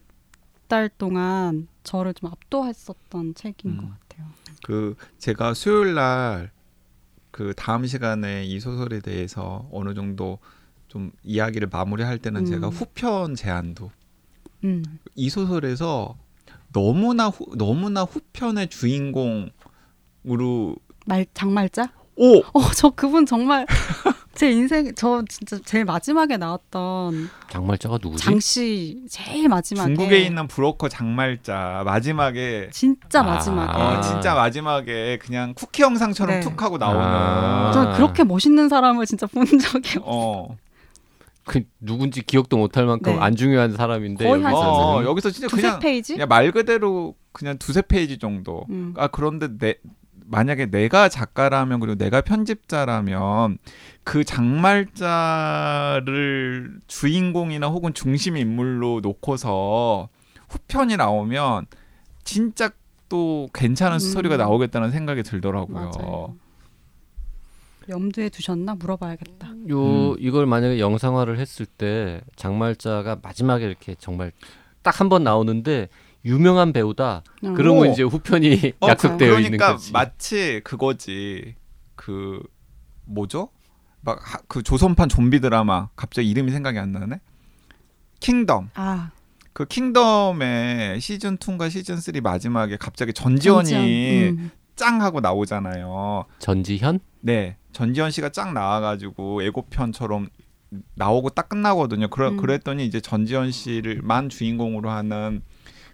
[0.67, 3.77] 달 동안 저를 좀 압도했었던 책인 음.
[3.77, 4.27] 것 같아요.
[4.63, 6.51] 그 제가 수요일 날
[7.31, 10.37] 그 다음 시간에 이 소설에 대해서 어느 정도
[10.89, 12.45] 좀 이야기를 마무리할 때는 음.
[12.45, 13.89] 제가 후편 제안도
[14.65, 14.83] 음,
[15.15, 16.17] 이 소설에서
[16.73, 19.51] 너무나 후, 너무나 후편의 주인공으로
[21.05, 21.89] 말 장말자?
[22.15, 23.65] 오 어, 저 그분 정말
[24.33, 28.23] 제 인생 저 진짜 제일 마지막에 나왔던 장말자가 누구지?
[28.23, 33.23] 장씨 제일 마지막에 중국에 있는 브로커 장말자 마지막에 진짜 아.
[33.23, 36.41] 마지막에 어, 진짜 마지막에 그냥 쿠키 영상처럼 네.
[36.41, 37.71] 툭 하고 나오는 아.
[37.73, 40.03] 저는 그렇게 멋있는 사람을 진짜 본 적이 없어요.
[40.03, 40.57] 어.
[41.45, 43.19] 그 누군지 기억도 못할 만큼 네.
[43.19, 46.13] 안 중요한 사람인데 거의 한 여기서는 어, 여기서 진짜 그냥 페이지?
[46.13, 48.65] 그냥 말 그대로 그냥 두세 페이지 정도.
[48.69, 48.93] 음.
[48.97, 49.75] 아 그런데 내
[50.25, 53.57] 만약에 내가 작가라면 그리고 내가 편집자라면
[54.03, 54.99] 그 장말자를
[56.87, 60.09] 주인공이나 혹은 중심 인물로 놓고서
[60.47, 61.65] 후편이 나오면
[62.23, 62.69] 진짜
[63.09, 63.99] 또 괜찮은 음.
[63.99, 65.91] 스토리가 나오겠다는 생각이 들더라고요.
[65.93, 66.35] 맞아요.
[67.89, 69.50] 염두에 두셨나 물어봐야겠다.
[69.69, 70.15] 요 음.
[70.19, 74.31] 이걸 만약에 영상화를 했을 때 장말자가 마지막에 이렇게 정말
[74.83, 75.89] 딱 한 번 나오는데
[76.25, 77.23] 유명한 배우다.
[77.43, 77.53] 음.
[77.53, 77.91] 그러면 오.
[77.91, 79.91] 이제 후편이 어, 약속되어 있는 그러니까 거지.
[79.91, 81.55] 마치 그거지.
[81.95, 82.41] 그
[83.05, 83.49] 뭐죠?
[84.01, 87.19] 막 그 조선판 좀비 드라마 갑자기 이름이 생각이 안 나네.
[88.19, 88.69] 킹덤.
[88.75, 89.11] 아
[89.53, 94.27] 그 킹덤의 시즌 2인가 시즌 3 마지막에 갑자기 전지현이 전지현.
[94.39, 94.51] 음.
[94.77, 96.25] 짱 하고 나오잖아요.
[96.39, 96.99] 전지현?
[97.21, 97.57] 네.
[97.71, 100.29] 전지현 씨가 짱 나와 가지고 예고편처럼
[100.95, 102.09] 나오고 딱 끝나거든요.
[102.09, 102.37] 그러, 음.
[102.37, 105.41] 그랬더니 이제 전지현 씨를만 주인공으로 하는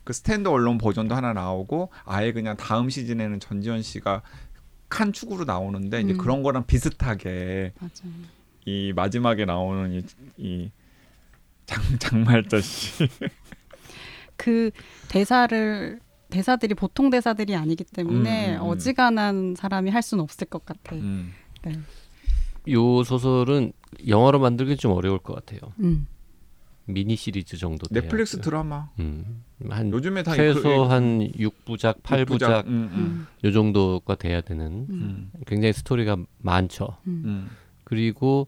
[0.04, 4.22] 그 stand alone 버전도 하나 나오고 아예 그냥 다음 시즌에는 전지현 씨가
[4.90, 6.18] 한 축으로 나오는데 이제 음.
[6.18, 8.04] 그런 거랑 비슷하게 맞아.
[8.66, 10.04] 이 마지막에 나오는 이,
[10.38, 10.72] 이
[11.66, 13.08] 장, 장말자 씨.
[14.38, 14.72] 그
[15.10, 18.70] 대사를 대사들이 보통 대사들이 아니기 때문에 음, 음, 음.
[18.70, 20.96] 어지간한 사람이 할 수는 없을 것 같아.
[20.96, 21.32] 음.
[21.64, 21.74] 네.
[22.70, 23.72] 요 소설은
[24.08, 25.72] 영화로 만들기 좀 어려울 것 같아요.
[25.80, 26.08] 음.
[26.90, 28.44] 미니 시리즈 정도 넷플릭스 돼야고요.
[28.50, 28.90] 드라마.
[29.00, 29.44] 음.
[29.70, 33.28] 한 요즘에 다 최소 그- 한 6부작, 8부작 음, 음, 음.
[33.44, 36.98] 요 정도가 돼야 되는 굉장히 스토리가 많죠.
[37.84, 38.48] 그리고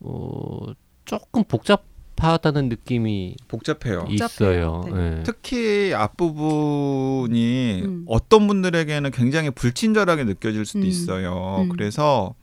[0.00, 0.66] 어
[1.04, 1.84] 조금 복잡
[2.26, 4.06] 하다는 느낌이 복잡해요.
[4.08, 4.84] 있어요.
[4.92, 5.18] 네.
[5.18, 5.22] 예.
[5.24, 8.04] 특히 앞부분이 음.
[8.06, 10.84] 어떤 분들에게는 굉장히 불친절하게 느껴질 수도 음.
[10.86, 11.62] 있어요.
[11.62, 11.68] 음.
[11.68, 12.34] 그래서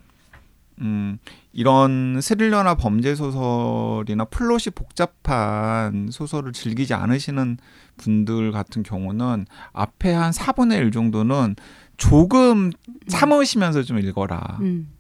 [0.82, 1.18] 음,
[1.54, 7.58] 이런 스릴러나 범죄 소설이나 플롯이 복잡한 소설을 즐기지 않으시는
[7.98, 11.56] 분들 같은 경우는 앞에 한 4분의 1 정도는
[11.98, 12.72] 조금
[13.08, 14.58] 참으시면서 좀 읽어라.
[14.62, 14.95] 음.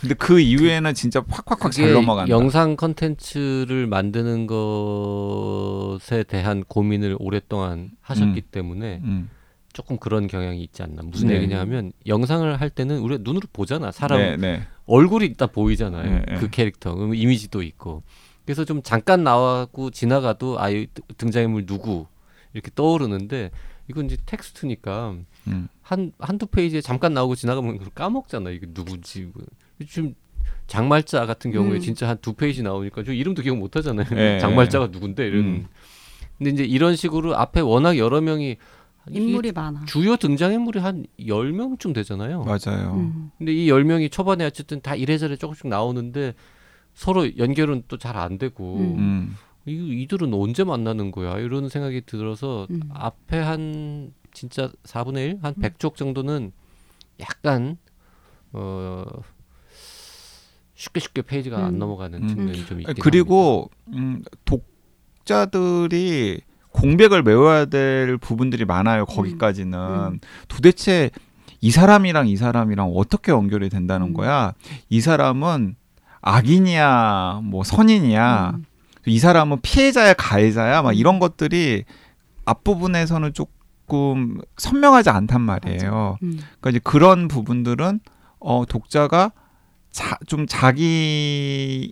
[0.00, 2.30] 근데 그 이후에는 진짜 확확확 잘 넘어간다.
[2.30, 9.28] 영상 컨텐츠를 만드는 것에 대한 고민을 오랫동안 하셨기 때문에 음.
[9.74, 11.02] 조금 그런 경향이 있지 않나.
[11.02, 11.34] 무슨 네.
[11.34, 13.92] 얘기냐면 영상을 할 때는 우리가 눈으로 보잖아.
[13.92, 14.62] 사람 네, 네.
[14.86, 16.10] 얼굴이 있다 보이잖아요.
[16.10, 16.34] 네, 네.
[16.36, 18.02] 그 캐릭터, 그럼 이미지도 있고.
[18.46, 20.86] 그래서 좀 잠깐 나와고 지나가도 아이
[21.18, 22.06] 등장인물 누구
[22.54, 23.50] 이렇게 떠오르는데
[23.88, 25.14] 이건 이제 텍스트니까
[25.48, 25.68] 음.
[25.82, 28.48] 한 한두 페이지에 잠깐 나오고 지나가면 그걸 까먹잖아.
[28.48, 29.30] 이게 누구지?
[29.80, 29.86] 뭐.
[29.88, 30.14] 지금
[30.66, 31.80] 장말자 같은 경우에 음.
[31.80, 34.06] 진짜 한 두 페이지 나오니까 저 이름도 기억 못 하잖아요.
[34.10, 34.38] 네.
[34.40, 35.40] 장말자가 누군데 이런.
[35.44, 35.66] 음.
[36.38, 38.56] 근데 이제 이런 식으로 앞에 워낙 여러 명이
[39.10, 39.84] 인물이 많아.
[39.86, 42.44] 주요 등장인물이 한 10명쯤 되잖아요.
[42.44, 42.94] 맞아요.
[42.94, 43.30] 음.
[43.38, 46.34] 근데 이 10명이 초반에 어쨌든 다 이래저래 조금씩 나오는데
[46.94, 48.98] 서로 연결은 또 잘 안 되고 음.
[48.98, 49.36] 음.
[49.66, 52.80] 이, 이들은 언제 만나는 거야 이런 생각이 들어서 음.
[52.92, 55.38] 앞에 한 진짜 4분의 1?
[55.42, 56.52] 한 100쪽 정도는
[57.20, 57.76] 약간
[58.52, 59.04] 어
[60.80, 61.78] 쉽게 쉽게 페이지가 안 음.
[61.78, 62.28] 넘어가는 음.
[62.28, 66.40] 측면이 좀 있긴 그리고 음, 독자들이
[66.70, 69.04] 공백을 메워야 될 부분들이 많아요.
[69.04, 70.20] 거기까지는 음.
[70.48, 71.10] 도대체
[71.60, 74.14] 이 사람이랑 이 사람이랑 어떻게 연결이 된다는 음.
[74.14, 74.54] 거야.
[74.88, 75.76] 이 사람은
[76.22, 78.52] 악인이야, 뭐 선인이야.
[78.54, 78.64] 음.
[79.04, 81.84] 이 사람은 피해자야, 가해자야, 막 이런 것들이
[82.46, 86.16] 앞부분에서는 조금 선명하지 않단 말이에요.
[86.22, 86.38] 음.
[86.38, 88.00] 그러니까 이제 그런 부분들은
[88.38, 89.32] 어 독자가
[89.90, 91.90] 자, 좀 자기의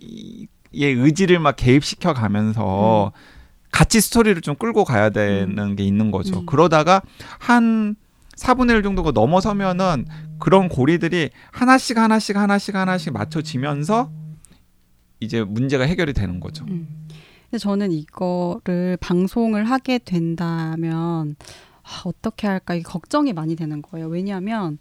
[0.73, 3.11] 의지를 막 개입시켜 가면서
[3.71, 6.39] 같이 스토리를 좀 끌고 가야 되는 게 있는 거죠.
[6.39, 6.45] 음.
[6.45, 7.01] 그러다가
[7.39, 7.95] 한
[8.35, 10.05] 4분의 1 정도가 넘어서면은
[10.39, 14.11] 그런 고리들이 하나씩 하나씩 하나씩 하나씩 맞춰지면서
[15.19, 16.65] 이제 문제가 해결이 되는 거죠.
[16.69, 16.87] 음.
[17.49, 21.35] 근데 저는 이거를 방송을 하게 된다면
[21.83, 24.07] 아, 어떻게 할까 이게 걱정이 많이 되는 거예요.
[24.07, 24.77] 왜냐하면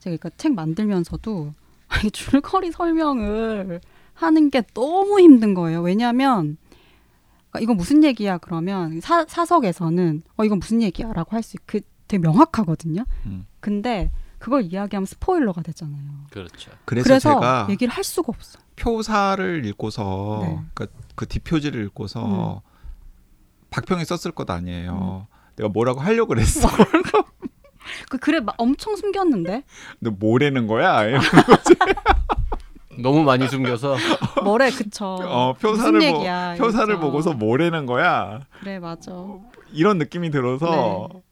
[0.00, 1.65] 제가 이거 책 만들면서도 이
[2.12, 3.80] 줄거리 설명을
[4.14, 5.80] 하는 게 너무 힘든 거예요.
[5.82, 6.56] 왜냐하면
[7.50, 12.20] 그러니까 이거 무슨 얘기야 그러면 사, 사석에서는 어 이건 무슨 얘기야라고 할 수 그 되게
[12.20, 13.04] 명확하거든요.
[13.26, 13.46] 음.
[13.60, 16.02] 근데 그걸 이야기하면 스포일러가 되잖아요.
[16.30, 16.70] 그렇죠.
[16.84, 18.58] 그래서, 그래서 제가 얘기를 할 수가 없어.
[18.76, 20.60] 표사를 읽고서 네.
[20.74, 22.62] 그, 그 뒷표지를 읽고서
[23.70, 25.26] 박평이 썼을 것 아니에요.
[25.56, 26.68] 내가 뭐라고 하려고 그랬어.
[28.08, 29.62] 그막 엄청 숨겼는데
[30.00, 31.00] 근데 뭐라는 거야?
[33.02, 33.96] 너무 많이 숨겨서
[34.42, 35.04] 뭐래 그쵸.
[35.22, 36.54] 어, 표사를 무슨 보- 얘기야.
[36.56, 36.98] 표사를.
[36.98, 38.40] 보고서 뭐라는 거야?
[38.60, 39.12] 그래 맞아.
[39.72, 41.22] 이런 느낌이 들어서 네.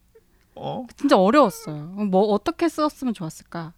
[0.55, 0.85] 어?
[0.95, 1.85] 진짜 어려웠어요.
[2.09, 3.73] 뭐 어떻게 썼으면 좋았을까?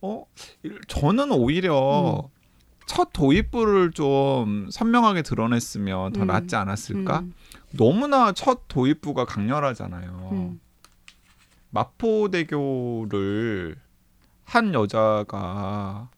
[0.00, 0.24] 어?
[0.88, 2.28] 저는 오히려 음.
[2.86, 6.26] 첫 도입부를 좀 선명하게 드러냈으면 더 음.
[6.26, 7.20] 낫지 않았을까?
[7.20, 7.34] 음,
[7.72, 10.54] 너무나 첫 도입부가 강렬하잖아요.
[11.72, 11.74] 음.
[11.74, 13.76] 마포대교를
[14.44, 16.10] 한 여자가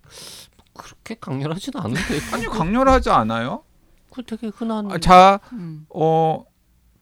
[0.75, 2.01] 그렇게 강렬하지는 않은데
[2.35, 3.63] 아니 강렬하지 않아요?
[4.11, 6.45] 그 되게 흔한 아, 자, 음, 어,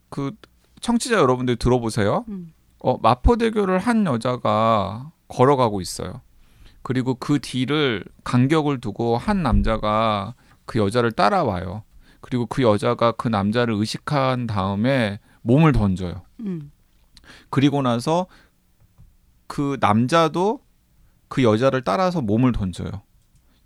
[0.09, 0.33] 그
[0.81, 2.25] 청취자 여러분들 들어보세요.
[2.29, 2.53] 음.
[2.81, 6.21] 어, 마포대교를 한 여자가 걸어가고 있어요.
[6.83, 10.35] 그리고 그 뒤를 간격을 두고 한 남자가
[10.67, 11.85] 그 여자를 따라와요.
[12.21, 16.23] 그리고 그 여자가 그 남자를 의식한 다음에 몸을 던져요.
[16.41, 16.71] 음.
[17.51, 18.27] 그리고 나서
[19.47, 20.61] 그 남자도
[21.29, 22.91] 그 여자를 따라서 몸을 던져요.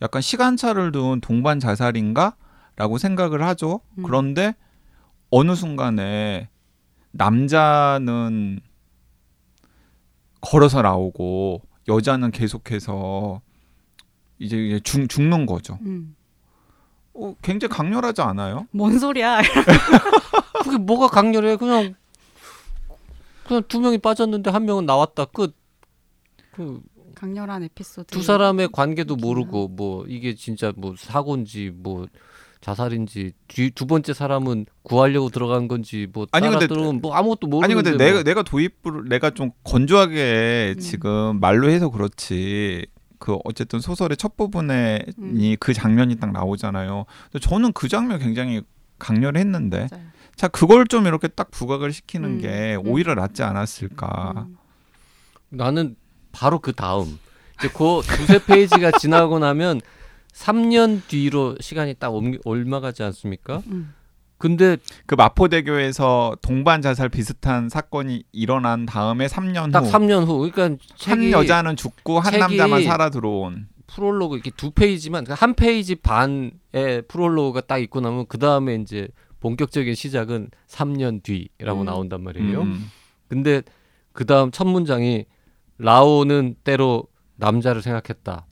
[0.03, 3.81] 약간 시간차를 둔 동반 자살인가라고 생각을 하죠.
[3.99, 4.03] 음.
[4.03, 4.55] 그런데
[5.31, 6.49] 어느 순간에
[7.13, 8.61] 남자는
[10.41, 13.41] 걸어서 나오고 여자는 계속해서
[14.39, 15.79] 이제 이제 죽, 죽는 거죠.
[15.83, 16.15] 음.
[17.15, 18.67] 어, 굉장히 강렬하지 않아요?
[18.71, 19.41] 뭔 소리야?
[20.63, 21.57] 그게 뭐가 강렬해?
[21.57, 21.95] 그냥
[23.47, 25.27] 그냥 두 명이 빠졌는데 한 명은 나왔다.
[25.27, 25.55] 끝.
[26.53, 26.81] 그
[27.15, 28.09] 강렬한 에피소드.
[28.15, 32.07] 두 사람의 관계도 모르고 뭐 이게 진짜 뭐 사고인지 뭐
[32.61, 36.67] 자살인지 뒤, 두 번째 사람은 구하려고 들어간 건지 뭐 아니, 근데-
[37.01, 37.99] 뭐 아무것도 모르는데 아니 근데 뭐.
[37.99, 40.81] 내가 내가 도입부를 내가 좀 건조하게 음.
[40.81, 42.87] 지금 말로 해서 그렇지
[43.19, 45.35] 그 어쨌든 소설의 첫 부분에 음.
[45.37, 47.05] 이그 장면이 딱 나오잖아요.
[47.41, 48.63] 저는 그 장면 굉장히
[48.99, 50.05] 강렬했는데 맞아요.
[50.37, 52.41] 자 그걸 좀 이렇게 딱 부각을 시키는 음.
[52.41, 52.83] 게 음.
[52.87, 54.47] 오히려 낫지 않았을까.
[54.49, 54.57] 음.
[55.49, 55.97] 나는
[56.31, 57.19] 바로 그 다음
[57.59, 59.81] 이제 그 두세 페이지가 지나고 나면
[60.33, 63.63] 3년 뒤로 시간이 딱 옮기, 옮아가지 않습니까?
[63.69, 63.95] 음.
[64.39, 69.91] 근데 그 마포대교에서 동반 자살 비슷한 사건이 일어난 다음에 3년 딱 후.
[69.91, 73.69] 3년 후 그러니까 한 책이 여자는 죽고 한 남자만 살아 들어온.
[73.87, 76.51] 프롤로그 이렇게 두 페이지만 그한 페이지 반의
[77.09, 79.09] 프롤로그가 딱 있고 나면 그 다음에 이제
[79.41, 81.85] 본격적인 시작은 3년 뒤라고 음.
[81.87, 82.63] 나온단 말이에요.
[82.63, 82.85] 음.
[83.29, 83.63] 근데
[84.13, 85.27] 그 다음 첫 문장이
[85.79, 87.05] 라오는 때로
[87.37, 88.47] 남자를 생각했다.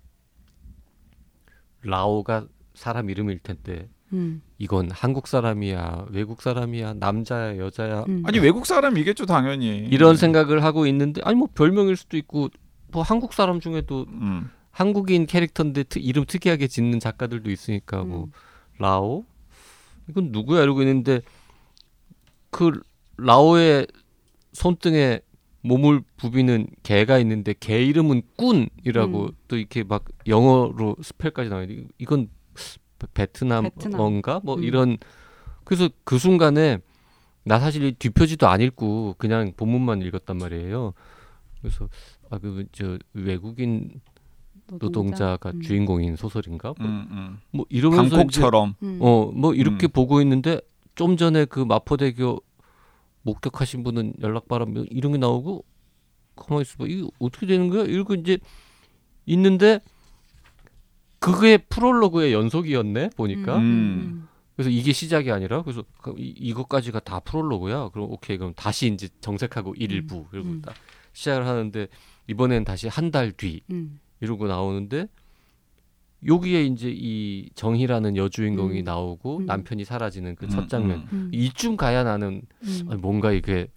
[1.83, 4.43] 라오가 사람 이름일 텐데 음.
[4.59, 8.23] 이건 한국 사람이야, 외국 사람이야, 남자야, 여자야 음.
[8.27, 9.79] 아니 외국 사람이겠죠 당연히.
[9.91, 12.49] 이런 생각을 하고 있는데 아니 뭐 별명일 수도 있고
[12.93, 14.51] 뭐 한국 사람 중에도 음.
[14.71, 18.33] 한국인 캐릭터인데 트- 이름 특이하게 짓는 작가들도 있으니까 뭐 음.
[18.79, 19.25] 라오
[20.09, 21.21] 이건 누구야 이러고 있는데
[22.51, 22.81] 그
[23.17, 23.87] 라오의
[24.53, 25.21] 손등에
[25.63, 29.31] 몸을 부비는 개가 있는데 개 이름은 꾼이라고 음.
[29.49, 31.67] 또 이렇게 막 영어로 스펠까지 나와요.
[31.71, 32.29] 이- 이건
[33.15, 34.41] 베트남어인가 베트남.
[34.45, 34.63] 뭐 음.
[34.65, 34.99] 이런
[35.65, 36.79] 그래서 그 순간에
[37.45, 40.93] 나 사실 이 뒷표지도 안 읽고 그냥 본문만 읽었단 말이에요.
[41.61, 41.89] 그래서
[42.31, 44.01] 아 그 저 외국인
[44.67, 45.61] 노동자 가 음.
[45.61, 46.75] 주인공인 소설인가?
[46.79, 47.39] 뭐, 음, 음.
[47.51, 48.75] 뭐 이러면서 이제 방콕처럼.
[48.83, 48.99] 음.
[49.01, 49.91] 어, 뭐 이렇게 음.
[49.91, 50.61] 보고 있는데
[50.95, 52.41] 좀 전에 그 마포대교
[53.23, 55.65] 목격하신 분은 연락 바람 뭐 이런 게 나오고
[56.37, 57.85] 가만히 있어봐 이거 어떻게 되는 거야?
[57.85, 58.39] 이러고 이제
[59.27, 59.81] 있는데
[61.19, 64.29] 그게 프롤로그의 연속이었네 보니까 음.
[64.57, 69.09] 그래서 이게 시작이 아니라 그래서 그 이, 이것까지가 다 프롤로그야 그럼 오케이 그럼 다시 이제
[69.21, 70.63] 정색하고 일부 그리고 음.
[70.63, 70.75] 딱
[71.13, 71.89] 시작을 하는데
[72.29, 73.99] 이번엔 다시 한 달 뒤 음.
[74.25, 75.07] 이러고 나오는데
[76.27, 78.85] 여기에 이제 이 정희라는 여주인공이 음.
[78.85, 79.47] 나오고 음.
[79.47, 81.09] 남편이 사라지는 그첫 음, 장면 음.
[81.13, 81.31] 음.
[81.33, 82.87] 이쯤 가야 나는 음.
[82.89, 83.69] 아니, 뭔가 이게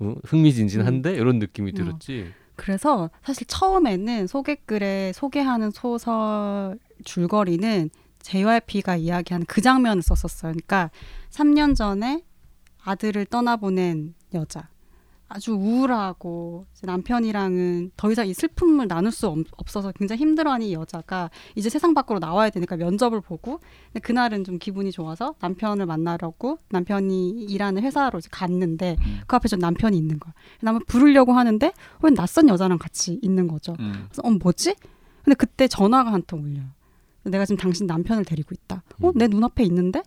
[0.00, 1.74] 어, 흥미진진한데 이런 느낌이 어.
[1.74, 2.32] 들었지.
[2.56, 10.52] 그래서 사실 처음에는 소개글에 소개하는 소설 줄거리는 JYP가 이야기하는 그 장면을 썼었어요.
[10.52, 10.90] 그러니까
[11.30, 12.22] 3년 전에
[12.84, 14.68] 아들을 떠나보낸 여자.
[15.28, 21.30] 아주 우울하고 남편이랑은 더 이상 이 슬픔을 나눌 수 없- 없어서 굉장히 힘들어하는 이 여자가
[21.54, 27.30] 이제 세상 밖으로 나와야 되니까 면접을 보고 근데 그날은 좀 기분이 좋아서 남편을 만나려고 남편이
[27.44, 29.20] 일하는 회사로 이제 갔는데 음.
[29.26, 30.32] 그 앞에 전 남편이 있는 거야.
[30.60, 33.74] 남을 부르려고 하는데 왜 낯선 여자랑 같이 있는 거죠.
[33.80, 34.06] 음.
[34.10, 34.74] 그래서 어 뭐지?
[35.24, 36.66] 근데 그때 전화가 한 통 울려요.
[37.24, 38.82] 내가 지금 당신 남편을 데리고 있다.
[39.02, 39.12] 어, 음.
[39.16, 40.02] 내 눈앞에 있는데?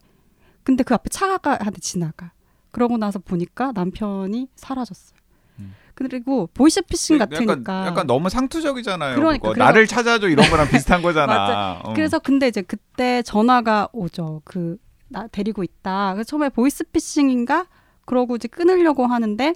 [0.63, 2.31] 근데 그 앞에 차가 한대 지나가.
[2.77, 5.17] 그러고 나서 보니까 남편이 사라졌어요.
[5.57, 5.73] 음.
[5.95, 7.87] 그리고 보이스피싱 약간, 같으니까.
[7.87, 9.15] 약간 너무 상투적이잖아요.
[9.15, 9.49] 그러니까.
[9.49, 11.79] 그래서- 나를 찾아줘 이런 거랑 비슷한 거잖아.
[11.83, 11.93] 어.
[11.95, 14.41] 그래서 근데 이제 그때 전화가 오죠.
[14.45, 14.77] 그
[15.09, 16.13] 나 데리고 있다.
[16.15, 17.67] 그래서 처음에 보이스피싱인가?
[18.05, 19.53] 그러고 이제 끊으려고 하는데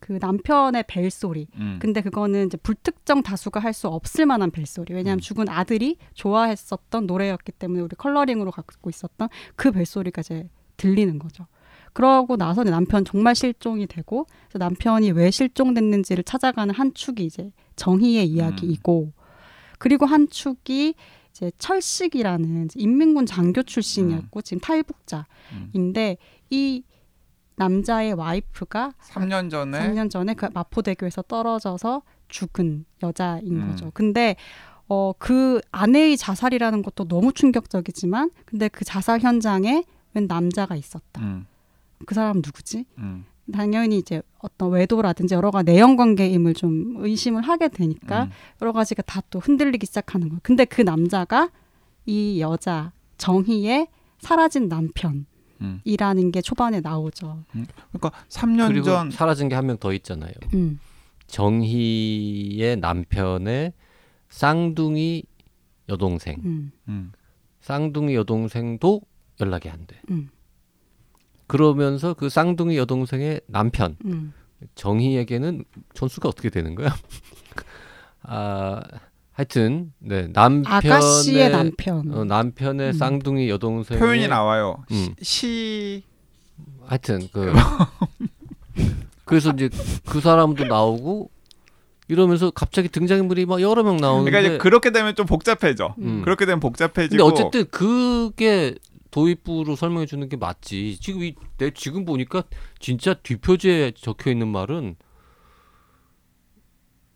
[0.00, 1.46] 그 남편의 벨 소리.
[1.56, 1.78] 음.
[1.80, 4.92] 근데 그거는 이제 불특정 다수가 할 수 없을 만한 벨 소리.
[4.92, 5.20] 왜냐하면 음.
[5.20, 11.46] 죽은 아들이 좋아했었던 노래였기 때문에 우리 컬러링으로 갖고 있었던 그 벨 소리가 이제 들리는 거죠.
[11.92, 19.12] 그러고 나서 남편 정말 실종이 되고 남편이 왜 실종됐는지를 찾아가는 한 축이 이제 정희의 이야기이고
[19.78, 20.94] 그리고 한 축이
[21.30, 26.16] 이제 철식이라는 이제 인민군 장교 출신이었고 지금 탈북자인데
[26.50, 26.82] 이
[27.56, 33.68] 남자의 와이프가 3년 전에 3년 전에 그 마포대교에서 떨어져서 죽은 여자인 음.
[33.68, 33.90] 거죠.
[33.92, 34.36] 근데
[34.88, 41.20] 어 그 아내의 자살이라는 것도 너무 충격적이지만 근데 그 자살 현장에 웬 남자가 있었다.
[41.20, 41.46] 음,
[42.06, 42.84] 그 사람 누구지?
[42.98, 48.30] 음, 당연히 이제 어떤 외도라든지 여러 가지 내연 관계임을 좀 의심을 하게 되니까 음.
[48.62, 50.40] 여러 가지가 다 또 흔들리기 시작하는 거예요.
[50.42, 51.50] 근데 그 남자가
[52.06, 55.26] 이 여자 정희의 사라진 남편
[55.84, 56.32] 이라는 음.
[56.32, 57.44] 게 초반에 나오죠.
[57.52, 60.32] 그러니까 3년 그리고 전 사라진 게 한 명 더 있잖아요.
[60.54, 60.78] 음.
[61.26, 63.72] 정희의 남편의
[64.28, 65.22] 쌍둥이
[65.88, 66.36] 여동생.
[66.44, 66.72] 음.
[66.88, 67.12] 음,
[67.60, 69.02] 쌍둥이 여동생도
[69.40, 70.00] 연락이 안 돼.
[70.10, 70.30] 음.
[71.50, 74.32] 그러면서 그 쌍둥이 여동생의 남편 음.
[74.76, 76.94] 정희에게는 전수가 어떻게 되는 거야?
[78.22, 78.80] 아
[79.32, 82.14] 하여튼 네 남편의 아가씨의 남편.
[82.14, 82.92] 어, 남편의 음.
[82.92, 84.84] 쌍둥이 여동생 표현이 나와요.
[84.92, 85.14] 음.
[85.20, 86.04] 시
[86.86, 87.52] 하여튼 그
[89.24, 89.70] 그래서 이제
[90.06, 91.30] 그 사람도 나오고
[92.06, 95.96] 이러면서 갑자기 등장인물이 막 여러 명 나오는데 그러니까 이제 그렇게 되면 좀 복잡해져.
[95.98, 96.22] 음.
[96.22, 98.76] 그렇게 되면 근데 복잡해지고 어쨌든 그게
[99.10, 100.98] 도입부로 설명해 주는 게 맞지.
[101.00, 102.42] 지금 이, 내 지금 보니까
[102.78, 104.96] 진짜 뒷표지에 적혀 있는 말은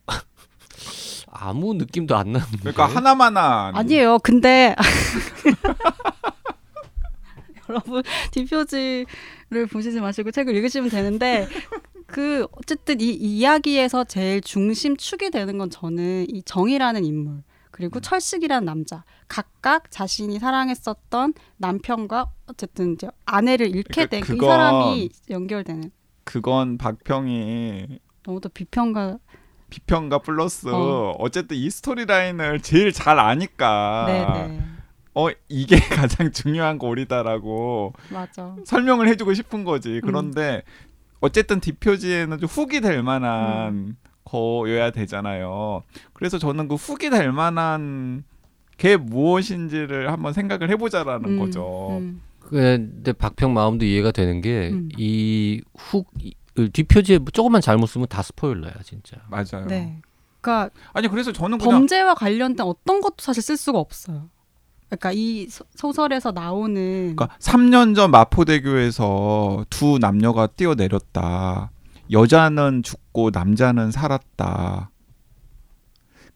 [1.31, 2.59] 아무 느낌도 안 나는데.
[2.59, 4.19] 그러니까 하나만한 아니에요.
[4.21, 4.75] 근데
[7.69, 8.03] 여러분
[8.33, 11.49] 뒷표지를 보시지 마시고 책을 읽으시면 되는데
[12.07, 17.43] 그 어쨌든 이 이야기에서 제일 중심 축이 되는 건 저는 이 정이라는 인물
[17.75, 25.11] 그리고 철식이라는 남자 각각 자신이 사랑했었던 남편과 어쨌든 이제 아내를 잃게 그러니까 된이 그건- 사람이
[25.29, 25.91] 연결되는
[26.23, 29.19] 그건 박평이 너무 또 비평가
[29.71, 31.17] 비평가 플러스 어.
[31.19, 31.29] 어.
[31.29, 34.61] 쨌든이 스토리라인을 제일 잘 아니까 네네
[35.15, 36.79] 어 이게 가장 중요한
[38.11, 40.01] 맞아 설명을 해주고 싶은 거지.
[40.05, 40.63] 그런데
[41.21, 43.97] 어쨌든 뒷표지에는 좀 훅이 될 만한 음.
[44.35, 45.83] 거여야 되잖아요.
[46.13, 48.25] 그래서 저는 그 훅이 될 만한
[48.77, 51.99] 게 무엇인지를 한번 생각을 해보자라는 음, 거죠.
[52.01, 52.21] 음.
[52.41, 54.89] 근데 박평 마음도 이해가 되는 게 음.
[54.99, 56.11] 이훅
[56.73, 59.17] 뒷표지에 조금만 잘못 쓰면 다 스포일러야 진짜.
[59.29, 59.67] 맞아요.
[59.69, 60.01] 네
[60.41, 64.29] 그러니까 아니 그래서 저는 범죄와 관련된 어떤 것도 사실 쓸 수가 없어요.
[64.89, 71.71] 그러니까 이 소- 소설에서 나오는 그러니까 3년 전 마포대교에서 두 남녀가 뛰어내렸다.
[72.11, 74.91] 여자는 죽고 남자는 살았다.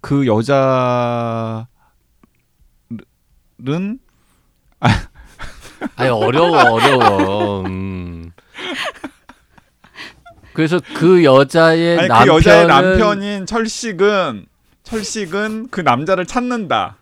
[0.00, 1.66] 그 여자는
[5.96, 7.62] 아니 어려워 어려워.
[7.66, 8.32] 음.
[10.52, 14.46] 그래서 그 여자의 아니 남편은 그 여자의 남편인 철식은
[14.82, 16.97] 철식은 그 남자를 찾는다.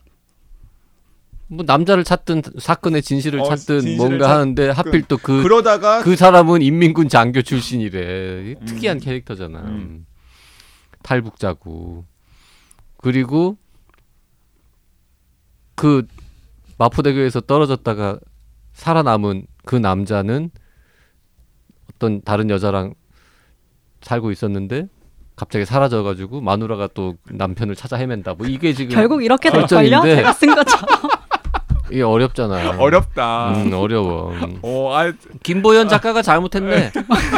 [1.48, 6.02] 뭐 남자를 찾든 사건의 진실을 어, 찾든 진실을 뭔가 찾- 하는데 하필 또 그그 그러다가
[6.02, 8.56] 사람은 인민군 장교 출신이래.
[8.66, 9.00] 특이한 음.
[9.00, 9.60] 캐릭터잖아.
[9.60, 10.06] 음.
[11.02, 12.04] 탈북자고.
[12.98, 13.56] 그리고
[15.76, 16.06] 그
[16.78, 18.18] 마포대교에서 떨어졌다가
[18.72, 20.50] 살아남은 그 남자는
[21.94, 22.94] 어떤 다른 여자랑
[24.02, 24.88] 살고 있었는데
[25.36, 28.34] 갑자기 사라져가지고 마누라가 또 남편을 찾아 헤맨다.
[28.34, 29.66] 뭐 이게 지금 결국 이렇게 될걸요?
[29.68, 30.16] 설정인데.
[30.16, 30.95] 제가 쓴 것처럼.
[31.90, 32.76] 이게 어렵잖아.
[32.78, 33.52] 어렵다.
[33.52, 34.32] 음, 어려워.
[34.32, 34.58] 음.
[34.62, 36.92] 어, 아, 김보현 작가가 잘못했네.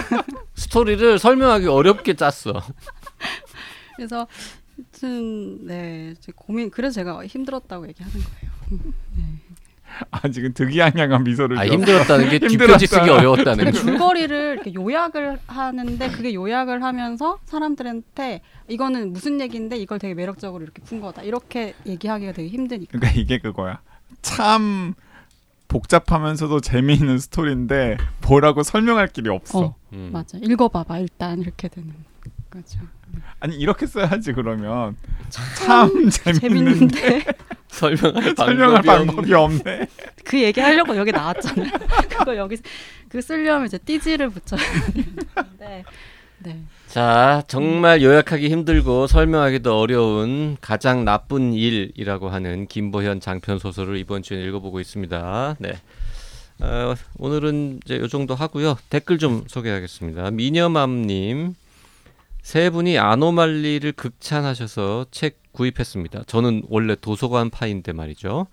[0.54, 2.52] 스토리를 설명하기 어렵게 짰어.
[3.96, 4.26] 그래서
[4.76, 8.92] 하여튼 네 고민 그래서 제가 힘들었다고 얘기하는 거예요.
[10.10, 11.72] 아 지금 득이양양한 미소를 아 줘.
[11.72, 12.38] 힘들었다는 게.
[12.38, 13.72] 뒷표지 쓰기 어려웠다는.
[13.72, 20.82] 줄거리를 이렇게 요약을 하는데 그게 요약을 하면서 사람들한테 이거는 무슨 얘기인데 이걸 되게 매력적으로 이렇게
[20.82, 22.98] 푼 거다 이렇게 얘기하기가 되게 힘드니까.
[22.98, 23.80] 그러니까 이게 그거야.
[24.22, 24.94] 참
[25.68, 29.58] 복잡하면서도 재미있는 스토리인데 뭐라고 설명할 길이 없어.
[29.60, 29.74] 어.
[29.92, 30.10] 음.
[30.12, 31.92] 맞아 읽어봐봐 일단 이렇게 되는
[32.50, 32.80] 거죠.
[33.40, 34.96] 아니 이렇게 써야지 그러면
[35.28, 37.24] 참 재밌는데 재밌는데
[37.68, 39.86] 설명할 설명할 방법이 방법이 없네.
[40.24, 41.70] 그 얘기 하려고 여기 나왔잖아요.
[42.08, 42.56] 그거 여기
[43.08, 44.60] 그 쓰려면 이제 띠지를 붙여야
[44.92, 45.84] 되는데.
[46.40, 46.64] 네.
[46.88, 54.42] 자, 정말 요약하기 힘들고 설명하기도 어려운 가장 나쁜 일이라고 하는 김보현 장편 소설을 이번 주에
[54.44, 55.56] 읽어보고 있습니다.
[55.58, 55.72] 네.
[56.60, 58.78] 어, 오늘은 이제 요 정도 하고요.
[58.88, 60.30] 댓글 좀 소개하겠습니다.
[60.30, 61.54] 미녀맘님,
[62.40, 66.22] 세 분이 아노말리를 극찬하셔서 책 구입했습니다.
[66.26, 68.46] 저는 원래 도서관 파인데 말이죠.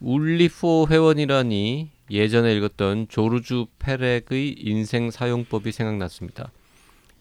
[0.00, 6.50] 울리포 회원이라니 예전에 읽었던 조르주 페렉의 인생 사용법이 생각났습니다.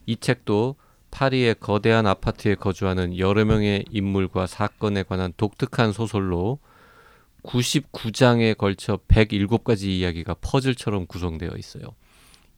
[0.08, 0.78] 이 책도
[1.12, 6.60] 파리의 거대한 아파트에 거주하는 여러 명의 인물과 사건에 관한 독특한 소설로
[7.44, 11.84] 99장에 걸쳐 107가지 이야기가 퍼즐처럼 구성되어 있어요.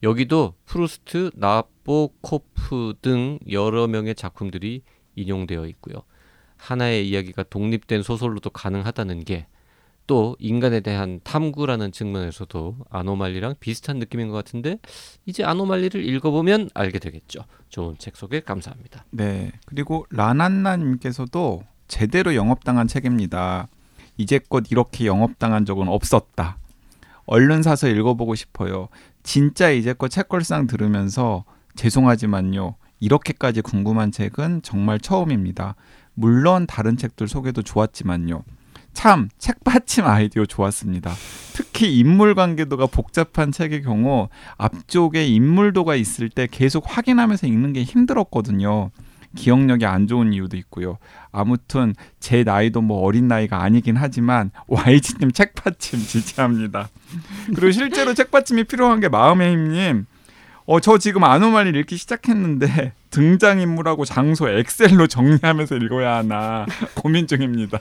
[0.02, 4.82] 여기도 프루스트, 나보코프 등 여러 명의 작품들이
[5.16, 6.02] 인용되어 있고요.
[6.56, 9.46] 하나의 이야기가 독립된 소설로도 가능하다는 게
[10.10, 14.80] 또 인간에 대한 탐구라는 측면에서도 아노말리랑 비슷한 느낌인 것 같은데
[15.24, 17.44] 이제 아노말리를 읽어보면 알게 되겠죠.
[17.68, 19.04] 좋은 책 소개 감사합니다.
[19.12, 19.52] 네.
[19.66, 23.68] 그리고 라난나님께서도 제대로 영업당한 책입니다.
[24.16, 26.58] 이제껏 이렇게 영업당한 적은 없었다.
[27.26, 28.88] 얼른 사서 읽어보고 싶어요.
[29.22, 31.44] 진짜 이제껏 책걸상 들으면서
[31.76, 32.74] 죄송하지만요.
[32.98, 35.76] 이렇게까지 궁금한 책은 정말 처음입니다.
[36.14, 38.42] 물론 다른 책들 소개도 좋았지만요.
[38.92, 41.12] 참 책받침 아이디어 좋았습니다.
[41.54, 48.90] 특히 인물 관계도가 복잡한 책의 경우 앞쪽에 인물도가 있을 때 계속 확인하면서 읽는 게 힘들었거든요.
[49.36, 50.98] 기억력이 안 좋은 이유도 있고요.
[51.30, 56.88] 아무튼 제 나이도 뭐 어린 나이가 아니긴 하지만 YG님 책받침 지지합니다.
[57.54, 60.06] 그리고 실제로 책받침이 필요한 게 마음의 힘님.
[60.66, 67.80] 어, 저 지금 아노말리 읽기 시작했는데 등장인물하고 장소 엑셀로 정리하면서 읽어야 하나 고민 중입니다.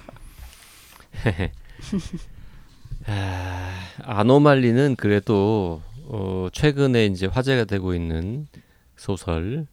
[3.06, 3.72] 아,
[4.04, 8.48] 아노말리는 그래도 어, 최근에 이제 화제가 되고 있는
[8.96, 9.68] 소설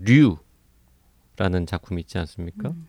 [0.00, 2.70] 류라는 작품 있지 않습니까?
[2.70, 2.86] 음.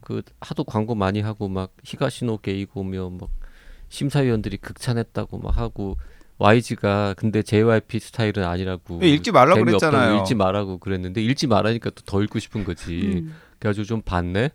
[0.00, 3.30] 그 하도 광고 많이 하고 막 히가시노 게이고며 막
[3.88, 5.96] 심사위원들이 극찬했다고 막 하고
[6.38, 10.18] YG가 근데 JYP 스타일은 아니라고 읽지 말라고 그랬잖아요.
[10.18, 13.22] 읽지 말라고 그랬는데 읽지 말라니까 또 더 읽고 싶은 거지.
[13.24, 13.34] 음.
[13.58, 14.50] 그래가지고 좀 봤네.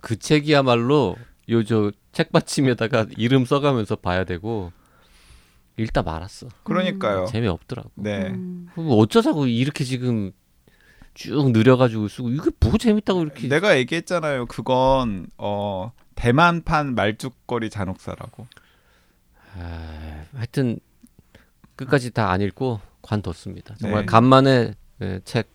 [0.00, 1.16] 그 책이야말로
[1.52, 4.72] 요 저 책받침에다가 이름 써가면서 봐야 되고
[5.76, 6.48] 읽다 말았어.
[6.64, 7.26] 그러니까요.
[7.26, 7.90] 재미없더라고.
[7.94, 8.28] 네.
[8.28, 8.68] 음.
[8.74, 10.32] 그럼 어쩌자고 이렇게 지금
[11.14, 14.46] 쭉 느려가지고 쓰고 이게 뭐 재밌다고 이렇게 내가 얘기했잖아요.
[14.46, 18.46] 그건 어 대만판 말죽거리 잔혹사라고.
[19.58, 20.78] 아, 하여튼
[21.76, 23.74] 끝까지 다 안 읽고 관뒀습니다.
[23.80, 24.06] 정말 네.
[24.06, 25.50] 간만에 예, 책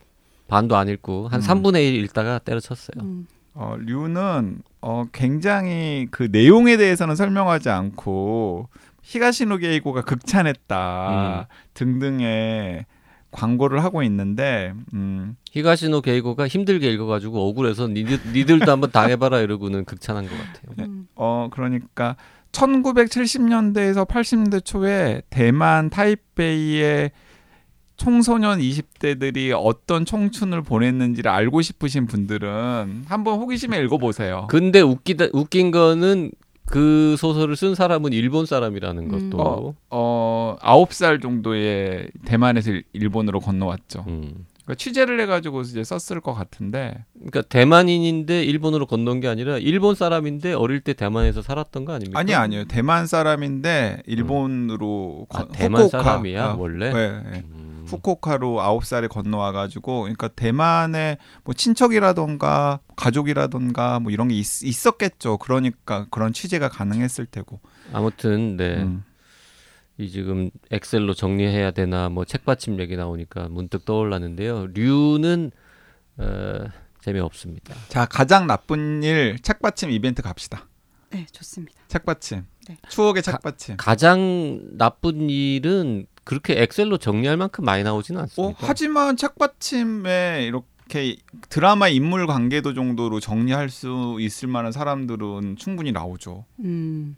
[0.47, 1.45] 반도 안 읽고 한 음.
[1.45, 3.03] 3분의 1 읽다가 때려쳤어요.
[3.03, 3.27] 음.
[3.59, 8.69] 어, 류는 어, 굉장히 그 내용에 대해서는 설명하지 않고
[9.01, 12.85] 히가시노 게이고가 극찬했다 등등의
[13.31, 19.85] 광고를 하고 있는데 음, 히가시노 게이고가 힘들게 읽어가지고 억울해서 니들, 니들 도 한번 당해봐라 이러고는
[19.85, 20.87] 극찬한 것 같아요.
[20.87, 21.07] 음.
[21.15, 22.15] 어 그러니까
[22.51, 27.11] 1970년대에서 80년대 초에 대만 타이베이의
[27.97, 34.47] 청소년 20대들이 어떤 청춘을 보냈는지를 알고 싶으신 분들은 한번 호기심에 읽어보세요.
[34.49, 36.31] 근데 웃기다 웃긴 거는
[36.65, 39.29] 그 소설을 쓴 사람은 일본 사람이라는 음.
[39.31, 39.41] 것도.
[39.41, 44.03] 어, 어, 9살 정도에 대만에서 일- 일본으로 건너왔죠.
[44.07, 44.45] 음.
[44.65, 50.51] 그러니까 취재를 해가지고 이제 썼을 것 같은데 그러니까 대만인인데 일본으로 건너온 게 아니라 일본 사람인데
[50.55, 52.19] 어릴 때 대만에서 살았던 거 아닙니까?
[52.19, 56.03] 아니 아니요 대만 사람인데 일본으로 아, 건- 대만 후쿠오카.
[56.03, 56.91] 사람이야 아, 원래.
[56.91, 57.43] 네, 네.
[57.87, 57.89] 음.
[57.89, 65.37] 후쿠오카로 아홉 살에 건너와 가지고 그러니까 대만에 뭐 친척이라던가 가족이라던가 뭐 이런 게 있, 있었겠죠.
[65.37, 67.59] 그러니까 그런 취재가 가능했을 테고.
[67.93, 68.83] 아무튼 네.
[68.83, 69.03] 음.
[69.99, 74.67] 이 지금 엑셀로 정리해야 되나 뭐 책받침 얘기 나오니까 문득 떠올랐는데요.
[74.73, 75.51] 류는
[76.17, 76.59] 어,
[77.01, 77.73] 재미없습니다.
[77.89, 80.67] 자 가장 나쁜 일 책받침 이벤트 갑시다.
[81.09, 81.73] 네, 좋습니다.
[81.87, 82.45] 책받침.
[82.67, 82.77] 네.
[82.89, 83.77] 추억의 가- 책받침.
[83.77, 88.59] 가 장 나쁜 일은 그렇게 엑셀로 정리할 만큼 많이 나오지는 어, 않습니다.
[88.61, 91.15] 하지만 책받침에 이렇게
[91.47, 96.43] 드라마 인물 관계도 정도로 정리할 수 있을 만한 사람들은 충분히 나오죠.
[96.59, 97.15] 음.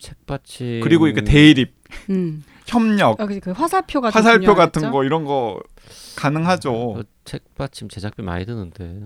[0.00, 1.76] 책받침 그리고 이렇게 대립,
[2.10, 2.42] 음.
[2.66, 4.92] 협력, 여기 그 화살표 같은 화살표 같은 중요하겠죠?
[4.92, 5.62] 거 이런 거
[6.16, 6.94] 가능하죠.
[6.94, 9.00] 그 책받침 제작비 많이 드는데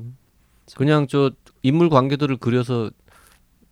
[0.74, 1.30] 그냥 저
[1.62, 2.90] 인물 관계도를 그려서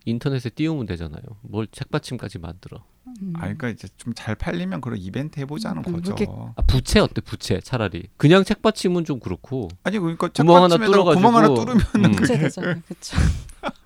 [0.05, 1.23] 인터넷에 띄우면 되잖아요.
[1.41, 2.83] 뭘 책받침까지 만들어?
[3.21, 3.33] 음.
[3.35, 6.53] 아, 그러니까 이제 좀 잘 팔리면 그런 이벤트 해보자는 음, 거죠.
[6.55, 7.21] 아, 부채 어때?
[7.21, 12.11] 부채 차라리 그냥 책받침은 좀 그렇고 아니 그러니까 구멍 하나 뚫어가지고 구멍 하나 뚫으면 음.
[12.11, 12.81] 부채 되잖아요.
[12.87, 13.17] 그렇죠.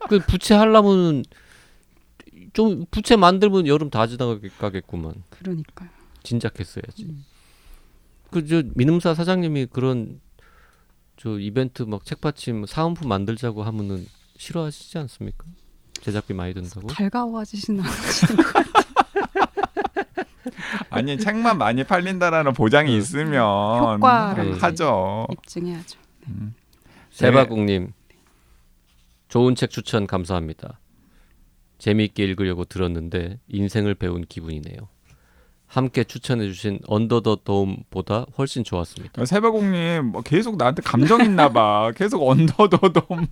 [0.09, 1.23] 그 부채 하려면
[2.53, 5.13] 좀 부채 만들면 여름 다 지나가겠구만.
[5.29, 5.89] 그러니까요.
[6.23, 7.05] 진작했어야지.
[7.05, 7.25] 음.
[8.31, 10.19] 그저 민음사 사장님이 그런
[11.17, 14.05] 저 이벤트 막 책받침 사은품 만들자고 하면은
[14.37, 15.45] 싫어하시지 않습니까?
[16.01, 16.87] 제작비 많이 든다고.
[16.87, 18.82] 달가워하시는 않으시는 것같
[20.89, 25.27] 아니 책만 많이 팔린다라는 보장이 있으면 효과를 하죠.
[25.31, 25.99] 입증해야죠.
[26.27, 26.53] 음.
[27.11, 27.93] 세바국님
[29.27, 30.79] 좋은 책 추천 감사합니다.
[31.77, 34.77] 재미있게 읽으려고 들었는데 인생을 배운 기분이네요.
[35.73, 39.25] 함께 추천해 주신 언더 더 돔보다 훨씬 좋았습니다.
[39.25, 41.91] 세바공님 뭐 계속 나한테 감정 있나 봐.
[41.97, 43.25] 계속 언더더돔.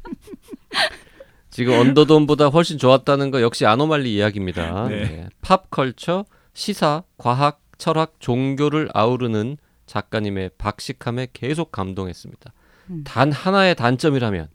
[1.51, 4.88] 지금 언더돔보다 훨씬 좋았다는 거 역시 아노말리 이야기입니다.
[4.88, 5.03] 네.
[5.03, 5.30] 네.
[5.41, 12.54] 팝컬처, 시사, 과학, 철학, 종교를 아우르는 작가님의 박식함에 계속 감동했습니다.
[12.91, 13.04] 음.
[13.04, 14.47] 단 하나의 단점이라면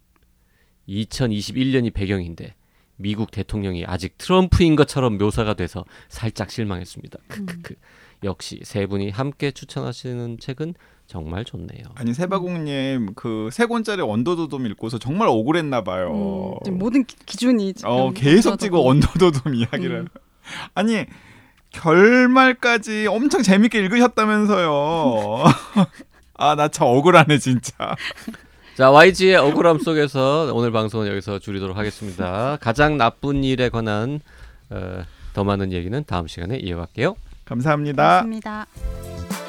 [0.89, 2.55] 2021년이 배경인데
[2.97, 7.19] 미국 대통령이 아직 트럼프인 것처럼 묘사가 돼서 살짝 실망했습니다.
[7.29, 7.75] 크크크.
[8.25, 10.75] 역시 세 분이 함께 추천하시는 책은
[11.07, 11.83] 정말 좋네요.
[11.95, 16.11] 아니 세바공님 그 세 권짜리 언더더돔 읽고서 정말 억울했나 봐요.
[16.13, 19.99] 음, 지금 모든 기, 기준이 지금 어 계속 없어서 찍어 언더더돔 이야기를.
[20.01, 20.09] 음.
[20.75, 21.05] 아니
[21.77, 25.45] 결말까지 엄청 재밌게 읽으셨다면서요.
[26.39, 27.73] 아 나 참 억울하네 진짜.
[28.77, 32.59] 자, YG의 억울함 속에서 오늘 방송은 여기서 줄이도록 하겠습니다.
[32.61, 34.21] 가장 나쁜 일에 관한
[34.69, 35.03] 어,
[35.33, 37.15] 더 많은 얘기는 다음 시간에 이어갈게요.
[37.47, 38.23] 감사합니다.
[38.23, 39.46] 고맙습니다.